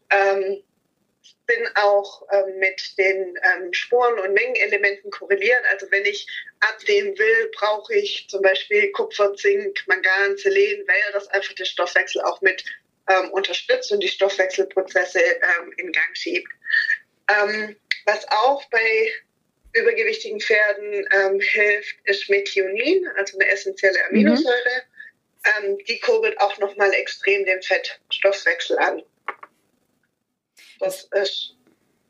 ähm, 0.09 0.63
bin 1.45 1.67
auch 1.75 2.25
ähm, 2.31 2.57
mit 2.59 2.97
den 2.97 3.37
ähm, 3.43 3.73
Spuren 3.73 4.19
und 4.19 4.33
Mengenelementen 4.33 5.11
korrelieren. 5.11 5.63
Also 5.71 5.89
wenn 5.91 6.05
ich 6.05 6.27
abnehmen 6.59 7.17
will, 7.17 7.51
brauche 7.53 7.93
ich 7.93 8.27
zum 8.29 8.41
Beispiel 8.41 8.91
Kupfer, 8.91 9.33
Zink, 9.35 9.83
Mangan, 9.87 10.37
Selen, 10.37 10.87
weil 10.87 11.11
das 11.11 11.27
einfach 11.29 11.53
den 11.53 11.65
Stoffwechsel 11.65 12.21
auch 12.21 12.41
mit 12.41 12.63
ähm, 13.09 13.31
unterstützt 13.31 13.91
und 13.91 14.01
die 14.01 14.07
Stoffwechselprozesse 14.07 15.19
ähm, 15.19 15.73
in 15.77 15.91
Gang 15.91 16.15
schiebt. 16.15 16.49
Ähm, 17.29 17.75
was 18.05 18.25
auch 18.29 18.63
bei 18.69 19.13
übergewichtigen 19.73 20.39
Pferden 20.39 21.07
ähm, 21.11 21.39
hilft, 21.39 21.95
ist 22.05 22.29
Methionin, 22.29 23.07
also 23.17 23.37
eine 23.37 23.49
essentielle 23.49 23.97
Aminosäure. 24.09 24.83
Mhm. 25.67 25.77
die 25.89 25.99
kurbelt 25.99 26.39
auch 26.39 26.57
nochmal 26.59 26.93
extrem 26.93 27.43
den 27.45 27.61
Fettstoffwechsel 27.61 28.77
an. 28.79 29.03
Das 30.83 31.05
ist 31.13 31.55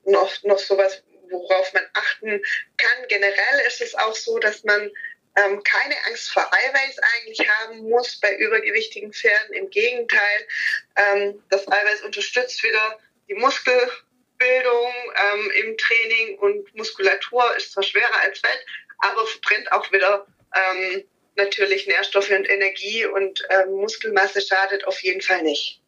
noch, 0.04 0.32
noch 0.44 0.58
sowas, 0.58 1.04
worauf 1.30 1.74
man 1.74 1.88
achten 1.94 2.42
kann. 2.78 3.08
Generell 3.08 3.60
ist 3.68 3.82
es 3.82 3.94
auch 3.94 4.16
so, 4.16 4.40
dass 4.40 4.64
man 4.64 4.90
ähm, 5.36 5.62
keine 5.64 5.96
Angst 6.08 6.32
vor 6.32 6.44
Eiweiß 6.52 6.98
eigentlich 7.00 7.48
haben 7.48 7.88
muss 7.88 8.20
bei 8.20 8.36
übergewichtigen 8.36 9.14
Pferden. 9.14 9.54
Im 9.54 9.70
Gegenteil, 9.70 10.48
ähm, 10.96 11.44
das 11.50 11.68
Eiweiß 11.68 12.02
unterstützt 12.02 12.64
wieder 12.64 13.00
die 13.30 13.36
Muskelbildung 13.36 13.94
ähm, 14.42 15.52
im 15.52 15.78
Training 15.78 16.40
und 16.40 16.76
Muskulatur 16.76 17.56
ist 17.56 17.74
zwar 17.74 17.84
schwerer 17.84 18.22
als 18.22 18.40
Fett, 18.40 18.66
aber 19.00 19.28
verbrennt 19.28 19.72
auch 19.72 19.92
wieder 19.92 20.26
ähm, 20.56 21.04
natürlich 21.36 21.86
Nährstoffe 21.86 22.32
und 22.32 22.50
Energie 22.50 23.06
und 23.06 23.44
äh, 23.50 23.66
Muskelmasse 23.68 24.42
schadet 24.42 24.86
auf 24.86 25.00
jeden 25.04 25.22
Fall 25.22 25.44
nicht. 25.44 25.83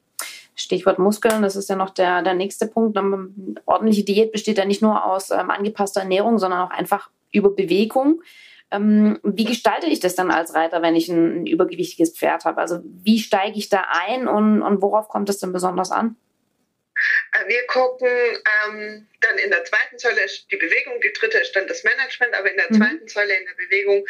Stichwort 0.55 0.99
Muskeln, 0.99 1.41
das 1.41 1.55
ist 1.55 1.69
ja 1.69 1.75
noch 1.75 1.89
der, 1.89 2.21
der 2.21 2.33
nächste 2.33 2.67
Punkt. 2.67 2.97
Eine 2.97 3.29
ordentliche 3.65 4.03
Diät 4.03 4.31
besteht 4.31 4.57
ja 4.57 4.65
nicht 4.65 4.81
nur 4.81 5.05
aus 5.05 5.31
ähm, 5.31 5.49
angepasster 5.49 6.01
Ernährung, 6.01 6.39
sondern 6.39 6.61
auch 6.61 6.71
einfach 6.71 7.09
über 7.31 7.49
Bewegung. 7.49 8.21
Ähm, 8.71 9.19
wie 9.23 9.45
gestalte 9.45 9.87
ich 9.87 9.99
das 9.99 10.15
dann 10.15 10.31
als 10.31 10.55
Reiter, 10.55 10.81
wenn 10.81 10.95
ich 10.95 11.09
ein, 11.09 11.41
ein 11.41 11.45
übergewichtiges 11.45 12.17
Pferd 12.17 12.45
habe? 12.45 12.61
Also 12.61 12.79
wie 12.83 13.19
steige 13.19 13.57
ich 13.57 13.69
da 13.69 13.85
ein 13.89 14.27
und, 14.27 14.61
und 14.61 14.81
worauf 14.81 15.07
kommt 15.07 15.29
es 15.29 15.39
denn 15.39 15.51
besonders 15.51 15.91
an? 15.91 16.15
Äh, 17.33 17.47
wir 17.47 17.67
gucken 17.67 18.07
ähm, 18.07 19.07
dann 19.21 19.37
in 19.37 19.51
der 19.51 19.65
zweiten 19.65 19.97
Säule 19.97 20.23
ist 20.23 20.49
die 20.51 20.57
Bewegung, 20.57 20.93
die 21.01 21.13
dritte 21.13 21.37
ist 21.37 21.55
dann 21.55 21.67
das 21.67 21.83
Management, 21.83 22.33
aber 22.33 22.49
in 22.49 22.57
der 22.57 22.67
mhm. 22.69 22.75
zweiten 22.75 23.07
Säule 23.07 23.35
in 23.35 23.45
der 23.45 23.65
Bewegung 23.65 24.05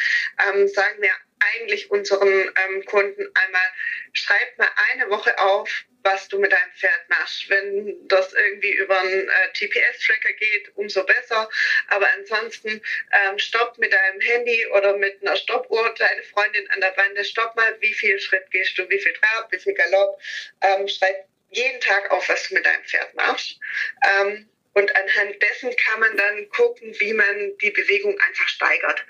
ähm, 0.47 0.67
sagen 0.67 1.01
wir 1.01 1.12
eigentlich 1.53 1.91
unseren 1.91 2.29
ähm, 2.29 2.86
Kunden 2.86 3.29
einmal, 3.34 3.67
schreib 4.13 4.58
mal 4.58 4.69
eine 4.91 5.10
Woche 5.10 5.38
auf, 5.39 5.86
was 6.03 6.27
du 6.27 6.39
mit 6.39 6.51
deinem 6.51 6.71
Pferd 6.73 7.10
machst. 7.10 7.49
Wenn 7.49 8.08
das 8.08 8.34
irgendwie 8.34 8.73
über 8.73 8.99
einen 8.99 9.27
äh, 9.27 9.49
GPS-Tracker 9.53 10.34
geht, 10.34 10.71
umso 10.75 11.03
besser. 11.03 11.49
Aber 11.88 12.08
ansonsten 12.13 12.81
ähm, 13.12 13.39
stopp 13.39 13.77
mit 13.77 13.91
deinem 13.91 14.21
Handy 14.21 14.67
oder 14.67 14.95
mit 14.97 15.21
einer 15.21 15.36
Stoppuhr 15.36 15.93
deine 15.97 16.23
Freundin 16.23 16.69
an 16.71 16.81
der 16.81 16.91
Bande. 16.91 17.25
Stopp 17.25 17.55
mal, 17.55 17.75
wie 17.81 17.93
viel 17.93 18.19
Schritt 18.19 18.49
gehst 18.51 18.77
du, 18.77 18.88
wie 18.89 18.99
viel 18.99 19.13
Trab, 19.13 19.51
wie 19.51 19.60
viel 19.60 19.73
Galopp. 19.73 20.19
Ähm, 20.62 20.88
schreib 20.88 21.27
jeden 21.49 21.81
Tag 21.81 22.12
auf, 22.12 22.29
was 22.29 22.47
du 22.49 22.55
mit 22.55 22.65
deinem 22.65 22.84
Pferd 22.84 23.13
machst. 23.15 23.60
Ähm, 24.08 24.47
und 24.73 24.93
anhand 24.95 25.41
dessen 25.41 25.75
kann 25.75 26.01
man 26.01 26.17
dann 26.17 26.49
gucken, 26.49 26.93
wie 26.99 27.13
man 27.13 27.58
die 27.62 27.71
Bewegung 27.71 28.19
einfach 28.19 28.47
steigert. 28.47 29.05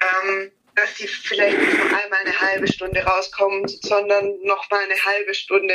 Ähm, 0.00 0.52
dass 0.74 0.94
die 0.94 1.06
vielleicht 1.06 1.58
nicht 1.58 1.78
nur 1.78 1.86
einmal 1.86 2.20
eine 2.20 2.40
halbe 2.40 2.66
Stunde 2.66 3.02
rauskommen, 3.02 3.66
sondern 3.68 4.40
noch 4.42 4.70
mal 4.70 4.84
eine 4.84 5.04
halbe 5.04 5.34
Stunde 5.34 5.74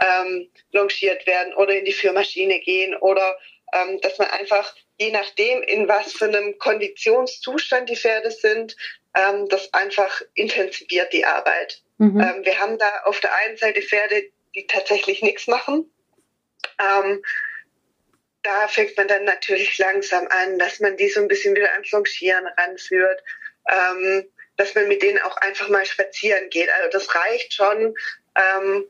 ähm, 0.00 0.50
longiert 0.72 1.26
werden 1.26 1.54
oder 1.54 1.74
in 1.74 1.84
die 1.84 1.92
Führmaschine 1.92 2.60
gehen 2.60 2.94
oder 2.96 3.38
ähm, 3.72 4.00
dass 4.00 4.18
man 4.18 4.28
einfach 4.28 4.74
je 4.98 5.10
nachdem, 5.10 5.62
in 5.62 5.88
was 5.88 6.12
für 6.12 6.26
einem 6.26 6.58
Konditionszustand 6.58 7.88
die 7.88 7.96
Pferde 7.96 8.30
sind, 8.30 8.76
ähm, 9.14 9.48
das 9.48 9.72
einfach 9.72 10.22
intensiviert 10.34 11.12
die 11.12 11.24
Arbeit. 11.24 11.82
Mhm. 11.98 12.20
Ähm, 12.20 12.44
wir 12.44 12.58
haben 12.58 12.78
da 12.78 13.02
auf 13.04 13.20
der 13.20 13.34
einen 13.34 13.56
Seite 13.56 13.82
Pferde, 13.82 14.30
die 14.54 14.66
tatsächlich 14.66 15.22
nichts 15.22 15.46
machen. 15.46 15.90
Ähm, 16.78 17.22
da 18.42 18.68
fängt 18.68 18.96
man 18.96 19.08
dann 19.08 19.24
natürlich 19.24 19.78
langsam 19.78 20.26
an, 20.28 20.58
dass 20.58 20.80
man 20.80 20.96
die 20.96 21.08
so 21.08 21.20
ein 21.20 21.28
bisschen 21.28 21.54
wieder 21.54 21.72
ans 21.72 21.90
Longieren 21.90 22.46
ranführt, 22.58 23.22
ähm, 23.70 24.26
dass 24.56 24.74
man 24.74 24.88
mit 24.88 25.02
denen 25.02 25.18
auch 25.20 25.36
einfach 25.38 25.68
mal 25.68 25.84
spazieren 25.84 26.48
geht. 26.50 26.68
Also 26.70 26.90
das 26.90 27.14
reicht 27.14 27.54
schon, 27.54 27.94
ähm, 28.36 28.84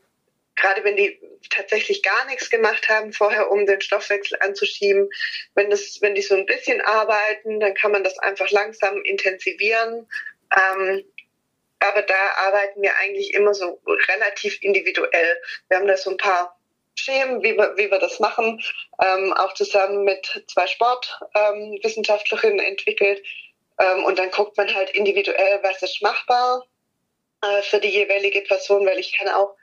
gerade 0.56 0.84
wenn 0.84 0.96
die 0.96 1.18
tatsächlich 1.50 2.02
gar 2.02 2.24
nichts 2.26 2.50
gemacht 2.50 2.88
haben 2.88 3.12
vorher, 3.12 3.50
um 3.50 3.66
den 3.66 3.80
Stoffwechsel 3.80 4.38
anzuschieben. 4.40 5.10
Wenn 5.54 5.70
das, 5.70 5.98
wenn 6.00 6.14
die 6.14 6.22
so 6.22 6.34
ein 6.34 6.46
bisschen 6.46 6.80
arbeiten, 6.80 7.60
dann 7.60 7.74
kann 7.74 7.92
man 7.92 8.04
das 8.04 8.18
einfach 8.18 8.50
langsam 8.50 9.02
intensivieren. 9.02 10.08
Ähm, 10.56 11.04
aber 11.80 12.02
da 12.02 12.14
arbeiten 12.36 12.82
wir 12.82 12.96
eigentlich 12.96 13.34
immer 13.34 13.52
so 13.54 13.80
relativ 14.08 14.62
individuell. 14.62 15.40
Wir 15.68 15.78
haben 15.78 15.86
da 15.86 15.96
so 15.96 16.10
ein 16.10 16.16
paar 16.16 16.58
Schemen, 16.94 17.42
wie 17.42 17.56
wir, 17.56 17.76
wie 17.76 17.90
wir 17.90 17.98
das 17.98 18.20
machen, 18.20 18.62
ähm, 19.02 19.32
auch 19.32 19.52
zusammen 19.54 20.04
mit 20.04 20.44
zwei 20.46 20.66
Sportwissenschaftlerinnen 20.66 22.60
ähm, 22.60 22.64
entwickelt. 22.64 23.22
Ähm, 23.78 24.04
und 24.04 24.18
dann 24.18 24.30
guckt 24.30 24.56
man 24.56 24.72
halt 24.74 24.90
individuell, 24.90 25.60
was 25.62 25.82
ist 25.82 26.02
machbar 26.02 26.66
äh, 27.42 27.62
für 27.62 27.80
die 27.80 27.88
jeweilige 27.88 28.42
Person, 28.42 28.86
weil 28.86 28.98
ich 28.98 29.16
kann 29.16 29.28
auch 29.28 29.56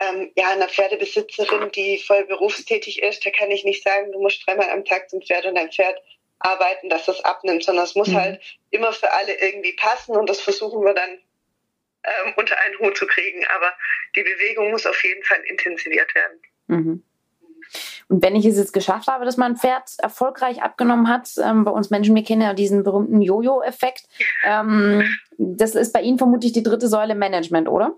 ähm, 0.00 0.32
ja, 0.36 0.50
einer 0.50 0.68
Pferdebesitzerin, 0.68 1.70
die 1.72 1.98
voll 1.98 2.24
berufstätig 2.24 3.02
ist, 3.02 3.24
da 3.24 3.30
kann 3.30 3.50
ich 3.50 3.64
nicht 3.64 3.84
sagen, 3.84 4.12
du 4.12 4.20
musst 4.20 4.46
dreimal 4.46 4.70
am 4.70 4.84
Tag 4.84 5.08
zum 5.08 5.22
Pferd 5.22 5.46
und 5.46 5.54
dein 5.54 5.70
Pferd 5.70 6.00
arbeiten, 6.40 6.88
dass 6.88 7.06
das 7.06 7.24
abnimmt, 7.24 7.64
sondern 7.64 7.84
es 7.84 7.94
muss 7.94 8.08
mhm. 8.08 8.16
halt 8.16 8.58
immer 8.70 8.92
für 8.92 9.12
alle 9.12 9.34
irgendwie 9.40 9.72
passen 9.72 10.16
und 10.16 10.28
das 10.28 10.40
versuchen 10.40 10.84
wir 10.84 10.94
dann 10.94 11.20
ähm, 12.04 12.34
unter 12.36 12.58
einen 12.60 12.78
Hut 12.78 12.96
zu 12.96 13.06
kriegen. 13.06 13.44
Aber 13.54 13.72
die 14.16 14.22
Bewegung 14.22 14.70
muss 14.70 14.86
auf 14.86 15.02
jeden 15.04 15.22
Fall 15.24 15.40
intensiviert 15.44 16.14
werden. 16.14 16.42
Mhm. 16.66 17.04
Und 18.08 18.22
wenn 18.22 18.36
ich 18.36 18.44
es 18.44 18.56
jetzt 18.56 18.72
geschafft 18.72 19.08
habe, 19.08 19.24
dass 19.24 19.36
mein 19.36 19.56
Pferd 19.56 19.90
erfolgreich 19.98 20.62
abgenommen 20.62 21.08
hat, 21.08 21.30
ähm, 21.42 21.64
bei 21.64 21.70
uns 21.70 21.90
Menschen, 21.90 22.14
wir 22.14 22.24
kennen 22.24 22.42
ja 22.42 22.54
diesen 22.54 22.84
berühmten 22.84 23.22
Jojo-Effekt, 23.22 24.04
ähm, 24.44 25.08
das 25.38 25.74
ist 25.74 25.92
bei 25.92 26.02
Ihnen 26.02 26.18
vermutlich 26.18 26.52
die 26.52 26.62
dritte 26.62 26.88
Säule 26.88 27.14
Management, 27.14 27.68
oder? 27.68 27.94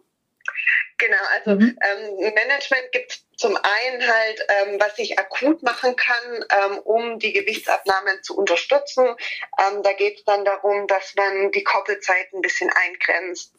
Genau, 0.98 1.16
also 1.34 1.50
mhm. 1.50 1.78
ähm, 1.82 2.32
Management 2.34 2.90
gibt 2.92 3.20
zum 3.36 3.54
einen 3.56 4.02
halt, 4.02 4.46
ähm, 4.48 4.80
was 4.80 4.98
ich 4.98 5.18
akut 5.18 5.62
machen 5.62 5.94
kann, 5.94 6.44
ähm, 6.50 6.78
um 6.78 7.18
die 7.18 7.34
Gewichtsabnahme 7.34 8.22
zu 8.22 8.36
unterstützen. 8.36 9.04
Ähm, 9.06 9.82
da 9.82 9.92
geht 9.92 10.18
es 10.18 10.24
dann 10.24 10.44
darum, 10.44 10.86
dass 10.86 11.14
man 11.16 11.52
die 11.52 11.64
Koppelzeit 11.64 12.32
ein 12.32 12.40
bisschen 12.40 12.70
eingrenzt. 12.70 13.52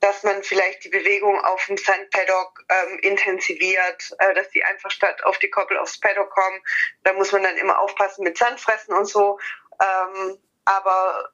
Dass 0.00 0.22
man 0.22 0.42
vielleicht 0.42 0.84
die 0.84 0.88
Bewegung 0.88 1.38
auf 1.44 1.66
dem 1.66 1.76
Sandpaddock 1.76 2.64
ähm, 2.68 2.98
intensiviert, 3.00 4.16
äh, 4.18 4.34
dass 4.34 4.48
die 4.50 4.64
einfach 4.64 4.90
statt 4.90 5.22
auf 5.24 5.38
die 5.38 5.50
Koppel 5.50 5.76
aufs 5.76 6.00
Paddock 6.00 6.30
kommen. 6.30 6.62
Da 7.04 7.12
muss 7.12 7.32
man 7.32 7.42
dann 7.42 7.56
immer 7.56 7.78
aufpassen 7.78 8.24
mit 8.24 8.38
Sandfressen 8.38 8.94
und 8.94 9.06
so. 9.06 9.38
Ähm, 9.82 10.38
aber 10.64 11.30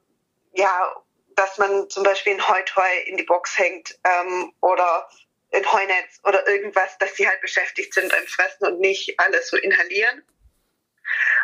ja, 0.52 0.94
dass 1.36 1.58
man 1.58 1.88
zum 1.90 2.02
Beispiel 2.02 2.34
ein 2.34 2.48
Heuteu 2.48 2.88
in 3.04 3.16
die 3.16 3.22
Box 3.22 3.58
hängt 3.58 3.98
ähm, 4.04 4.52
oder 4.60 5.08
ein 5.52 5.72
Heunetz 5.72 6.20
oder 6.24 6.46
irgendwas, 6.48 6.98
dass 6.98 7.14
die 7.14 7.28
halt 7.28 7.40
beschäftigt 7.40 7.94
sind 7.94 8.10
beim 8.10 8.26
Fressen 8.26 8.66
und 8.66 8.80
nicht 8.80 9.18
alles 9.18 9.48
so 9.48 9.56
inhalieren. 9.56 10.22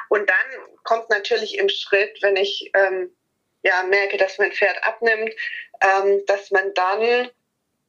Und 0.08 0.28
dann 0.28 0.76
kommt 0.82 1.08
natürlich 1.10 1.58
im 1.58 1.68
Schritt, 1.68 2.18
wenn 2.22 2.36
ich 2.36 2.70
ähm, 2.74 3.14
ja 3.62 3.82
merke, 3.84 4.16
dass 4.16 4.38
mein 4.38 4.52
Pferd 4.52 4.82
abnimmt, 4.84 5.32
ähm, 5.82 6.22
dass 6.26 6.50
man 6.50 6.72
dann 6.74 7.30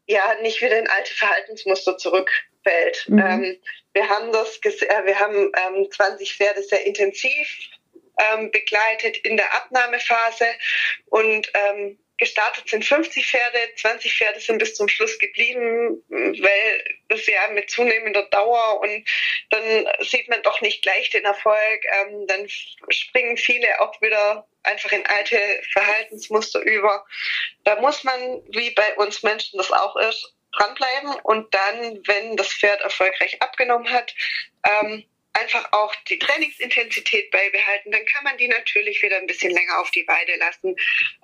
ja 0.06 0.36
nicht 0.42 0.62
wieder 0.62 0.78
in 0.78 0.88
alte 0.88 1.14
Verhaltensmuster 1.14 1.98
zurückfällt. 1.98 3.06
Mhm. 3.08 3.20
Ähm, 3.20 3.62
wir 3.94 4.10
haben 4.10 4.32
das, 4.32 4.60
äh, 4.64 5.06
wir 5.06 5.20
haben 5.20 5.52
ähm, 5.68 5.92
20 5.92 6.36
Pferde 6.36 6.64
sehr 6.64 6.86
intensiv 6.86 7.70
ähm, 8.18 8.52
begleitet 8.52 9.18
in 9.18 9.38
der 9.38 9.54
Abnahmephase 9.54 10.48
und 11.06 11.52
ähm, 11.54 12.00
gestartet 12.18 12.70
sind 12.70 12.86
50 12.86 13.26
Pferde, 13.26 13.58
20 13.78 14.16
Pferde 14.16 14.40
sind 14.40 14.60
bis 14.60 14.76
zum 14.76 14.88
Schluss 14.88 15.18
geblieben, 15.20 16.04
weil 16.10 16.84
das 17.10 17.26
ja 17.26 17.48
mit 17.50 17.70
zunehmender 17.70 18.24
Dauer 18.30 18.80
und 18.82 19.06
dann 19.50 19.88
sieht 20.00 20.30
man 20.30 20.42
doch 20.44 20.62
nicht 20.62 20.84
gleich 20.84 21.10
den 21.10 21.26
Erfolg. 21.26 21.84
Ähm, 22.02 22.28
dann 22.28 22.48
springen 22.48 23.36
viele 23.38 23.82
auch 23.82 24.00
wieder 24.02 24.48
einfach 24.64 24.92
in 24.92 25.06
alte 25.06 25.38
Verhaltensmuster 25.72 26.62
über. 26.62 27.06
Da 27.64 27.80
muss 27.80 28.04
man, 28.04 28.42
wie 28.50 28.72
bei 28.72 28.96
uns 28.96 29.24
Menschen 29.24 29.58
das 29.58 29.72
auch 29.72 29.96
ist, 29.98 30.34
dranbleiben 30.54 31.16
und 31.24 31.54
dann, 31.54 32.02
wenn 32.06 32.38
das 32.38 32.54
Pferd 32.54 32.82
erfolgreich 32.82 33.42
abgenommen 33.42 33.92
hat, 33.92 34.14
ähm, 34.68 35.04
einfach 35.34 35.68
auch 35.72 35.94
die 36.08 36.20
Trainingsintensität 36.20 37.32
beibehalten, 37.32 37.92
dann 37.92 38.06
kann 38.06 38.24
man 38.24 38.38
die 38.38 38.48
natürlich 38.48 39.02
wieder 39.02 39.18
ein 39.18 39.26
bisschen 39.26 39.52
länger 39.52 39.80
auf 39.80 39.90
die 39.92 40.08
Weide 40.08 40.36
lassen. 40.38 40.76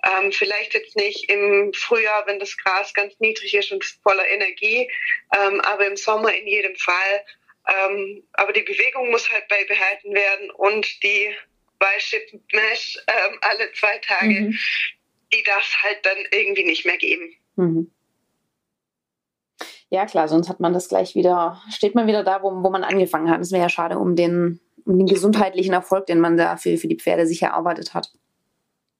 Ähm, 0.04 0.32
vielleicht 0.32 0.74
jetzt 0.74 0.96
nicht 0.96 1.30
im 1.30 1.72
Frühjahr, 1.72 2.26
wenn 2.26 2.40
das 2.40 2.56
Gras 2.56 2.92
ganz 2.92 3.18
niedrig 3.20 3.54
ist 3.54 3.70
und 3.70 3.84
voller 4.02 4.28
Energie, 4.28 4.90
ähm, 5.38 5.60
aber 5.60 5.86
im 5.86 5.96
Sommer 5.96 6.34
in 6.34 6.46
jedem 6.46 6.74
Fall. 6.76 7.24
Ähm, 7.68 8.26
aber 8.32 8.52
die 8.52 8.62
Bewegung 8.62 9.10
muss 9.10 9.30
halt 9.30 9.46
beibehalten 9.46 10.12
werden 10.12 10.50
und 10.50 11.02
die 11.04 11.34
Bicep 11.80 12.40
Mesh 12.52 12.98
ähm, 13.08 13.38
alle 13.40 13.72
zwei 13.72 13.98
Tage, 13.98 14.40
mhm. 14.40 14.58
die 15.32 15.42
darf 15.44 15.64
es 15.66 15.82
halt 15.82 16.06
dann 16.06 16.18
irgendwie 16.30 16.64
nicht 16.64 16.86
mehr 16.86 16.98
geben. 16.98 17.34
Mhm. 17.56 17.90
Ja, 19.88 20.06
klar, 20.06 20.28
sonst 20.28 20.48
hat 20.48 20.60
man 20.60 20.72
das 20.72 20.88
gleich 20.88 21.16
wieder, 21.16 21.60
steht 21.74 21.96
man 21.96 22.06
wieder 22.06 22.22
da, 22.22 22.42
wo, 22.42 22.50
wo 22.50 22.70
man 22.70 22.84
angefangen 22.84 23.28
hat. 23.28 23.40
Es 23.40 23.50
wäre 23.50 23.62
ja 23.62 23.68
schade 23.68 23.98
um 23.98 24.14
den, 24.14 24.60
um 24.84 24.98
den 24.98 25.08
gesundheitlichen 25.08 25.72
Erfolg, 25.72 26.06
den 26.06 26.20
man 26.20 26.36
da 26.36 26.56
für, 26.56 26.76
für 26.78 26.86
die 26.86 26.96
Pferde 26.96 27.26
sich 27.26 27.42
erarbeitet 27.42 27.92
hat. 27.92 28.08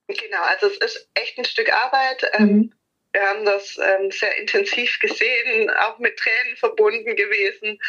Genau, 0.07 0.43
also 0.49 0.67
es 0.67 0.77
ist 0.77 1.09
echt 1.13 1.37
ein 1.37 1.45
Stück 1.45 1.71
Arbeit. 1.71 2.29
Ähm, 2.33 2.45
mhm. 2.45 2.73
Wir 3.13 3.21
haben 3.21 3.45
das 3.45 3.77
ähm, 3.77 4.11
sehr 4.11 4.37
intensiv 4.37 4.99
gesehen, 4.99 5.69
auch 5.69 5.99
mit 5.99 6.17
Tränen 6.17 6.57
verbunden 6.57 7.15
gewesen, 7.15 7.79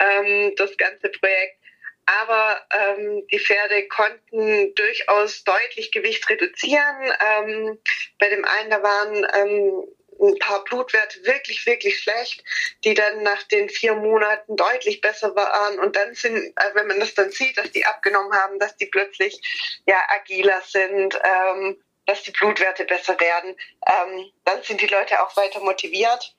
ähm, 0.00 0.54
das 0.56 0.76
ganze 0.76 1.08
Projekt. 1.08 1.61
Aber 2.06 2.60
ähm, 2.72 3.26
die 3.30 3.38
Pferde 3.38 3.86
konnten 3.88 4.74
durchaus 4.74 5.44
deutlich 5.44 5.92
Gewicht 5.92 6.28
reduzieren. 6.28 7.12
Ähm, 7.20 7.78
bei 8.18 8.28
dem 8.28 8.44
einen, 8.44 8.70
da 8.70 8.82
waren 8.82 9.26
ähm, 9.34 9.84
ein 10.20 10.38
paar 10.38 10.64
Blutwerte 10.64 11.24
wirklich, 11.24 11.66
wirklich 11.66 11.98
schlecht, 12.00 12.44
die 12.84 12.94
dann 12.94 13.22
nach 13.22 13.42
den 13.44 13.68
vier 13.68 13.94
Monaten 13.94 14.56
deutlich 14.56 15.00
besser 15.00 15.34
waren. 15.34 15.78
Und 15.80 15.96
dann 15.96 16.14
sind, 16.14 16.36
äh, 16.36 16.74
wenn 16.74 16.86
man 16.86 17.00
das 17.00 17.14
dann 17.14 17.30
sieht, 17.30 17.58
dass 17.58 17.70
die 17.72 17.84
abgenommen 17.84 18.32
haben, 18.32 18.58
dass 18.58 18.76
die 18.76 18.86
plötzlich 18.86 19.40
ja 19.86 19.96
agiler 20.08 20.62
sind, 20.66 21.18
ähm, 21.22 21.82
dass 22.06 22.22
die 22.22 22.32
Blutwerte 22.32 22.84
besser 22.84 23.18
werden, 23.20 23.56
ähm, 23.86 24.30
dann 24.44 24.62
sind 24.62 24.80
die 24.80 24.86
Leute 24.86 25.22
auch 25.22 25.36
weiter 25.36 25.60
motiviert 25.60 26.34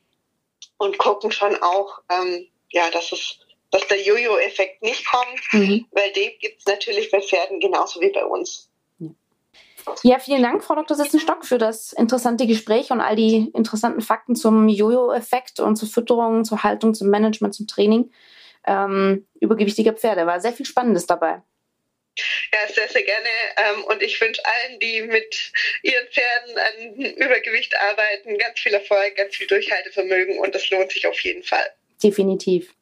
und 0.78 0.97
gucken 0.97 1.32
schon 1.32 1.62
auch, 1.62 2.02
ähm, 2.10 2.49
ja, 2.69 2.89
dass 2.89 3.12
es 3.12 3.39
dass 3.74 3.88
der 3.88 4.00
Jojo-Effekt 4.00 4.84
nicht 4.84 5.04
kommt, 5.10 5.42
mhm. 5.52 5.86
weil 5.92 6.12
den 6.14 6.32
gibt 6.40 6.60
es 6.60 6.66
natürlich 6.68 7.10
bei 7.10 7.20
Pferden 7.20 7.60
genauso 7.60 8.00
wie 8.00 8.12
bei 8.12 8.24
uns. 8.24 8.70
Ja, 10.04 10.20
vielen 10.20 10.44
Dank, 10.44 10.64
Frau 10.64 10.76
Dr. 10.76 10.96
Sitzenstock, 10.96 11.44
für 11.44 11.58
das 11.58 11.92
interessante 11.92 12.48
Gespräch 12.48 12.92
und 12.92 13.02
all 13.02 13.18
die 13.18 13.50
interessanten 13.54 14.02
Fakten 14.02 14.36
zum 14.36 14.70
Jojo-Effekt 14.70 15.60
und 15.60 15.76
zur 15.76 15.90
Fütterung, 15.90 16.46
zur 16.46 16.64
Haltung, 16.64 16.94
zum 16.94 17.10
Management, 17.10 17.56
zum 17.56 17.68
Training 17.68 18.12
ähm, 18.66 19.28
übergewichtiger 19.42 19.94
Pferde. 19.94 20.26
War 20.26 20.40
sehr 20.40 20.54
viel 20.54 20.66
Spannendes 20.66 21.06
dabei. 21.06 21.42
Ja, 22.54 22.74
sehr, 22.74 22.88
sehr 22.88 23.04
gerne. 23.04 23.28
Ähm, 23.58 23.84
und 23.86 24.04
ich 24.04 24.22
wünsche 24.22 24.42
allen, 24.46 24.80
die 24.80 25.02
mit 25.02 25.52
ihren 25.82 26.08
Pferden 26.08 26.58
an 26.58 27.06
Übergewicht 27.16 27.76
arbeiten, 27.82 28.38
ganz 28.38 28.60
viel 28.60 28.74
Erfolg, 28.74 29.16
ganz 29.18 29.36
viel 29.36 29.48
Durchhaltevermögen 29.48 30.38
und 30.38 30.54
das 30.54 30.70
lohnt 30.70 30.92
sich 30.92 31.08
auf 31.08 31.20
jeden 31.22 31.44
Fall. 31.44 31.74
Definitiv. 32.02 32.74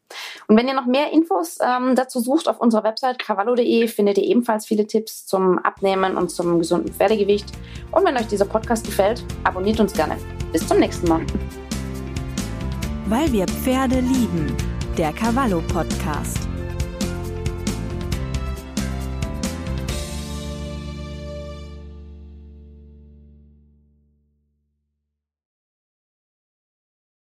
Und 0.47 0.57
wenn 0.57 0.67
ihr 0.67 0.73
noch 0.73 0.85
mehr 0.85 1.11
Infos 1.11 1.57
ähm, 1.61 1.95
dazu 1.95 2.19
sucht, 2.19 2.47
auf 2.47 2.59
unserer 2.59 2.83
Website 2.83 3.19
cavallo.de 3.19 3.87
findet 3.87 4.17
ihr 4.17 4.25
ebenfalls 4.25 4.65
viele 4.65 4.87
Tipps 4.87 5.25
zum 5.25 5.59
Abnehmen 5.59 6.17
und 6.17 6.29
zum 6.29 6.59
gesunden 6.59 6.93
Pferdegewicht. 6.93 7.47
Und 7.91 8.05
wenn 8.05 8.17
euch 8.17 8.27
dieser 8.27 8.45
Podcast 8.45 8.85
gefällt, 8.85 9.23
abonniert 9.43 9.79
uns 9.79 9.93
gerne. 9.93 10.17
Bis 10.51 10.67
zum 10.67 10.79
nächsten 10.79 11.07
Mal. 11.07 11.21
Weil 13.07 13.31
wir 13.31 13.45
Pferde 13.47 13.99
lieben. 13.99 14.55
Der 14.97 15.11
Cavallo 15.13 15.61
Podcast. 15.73 16.50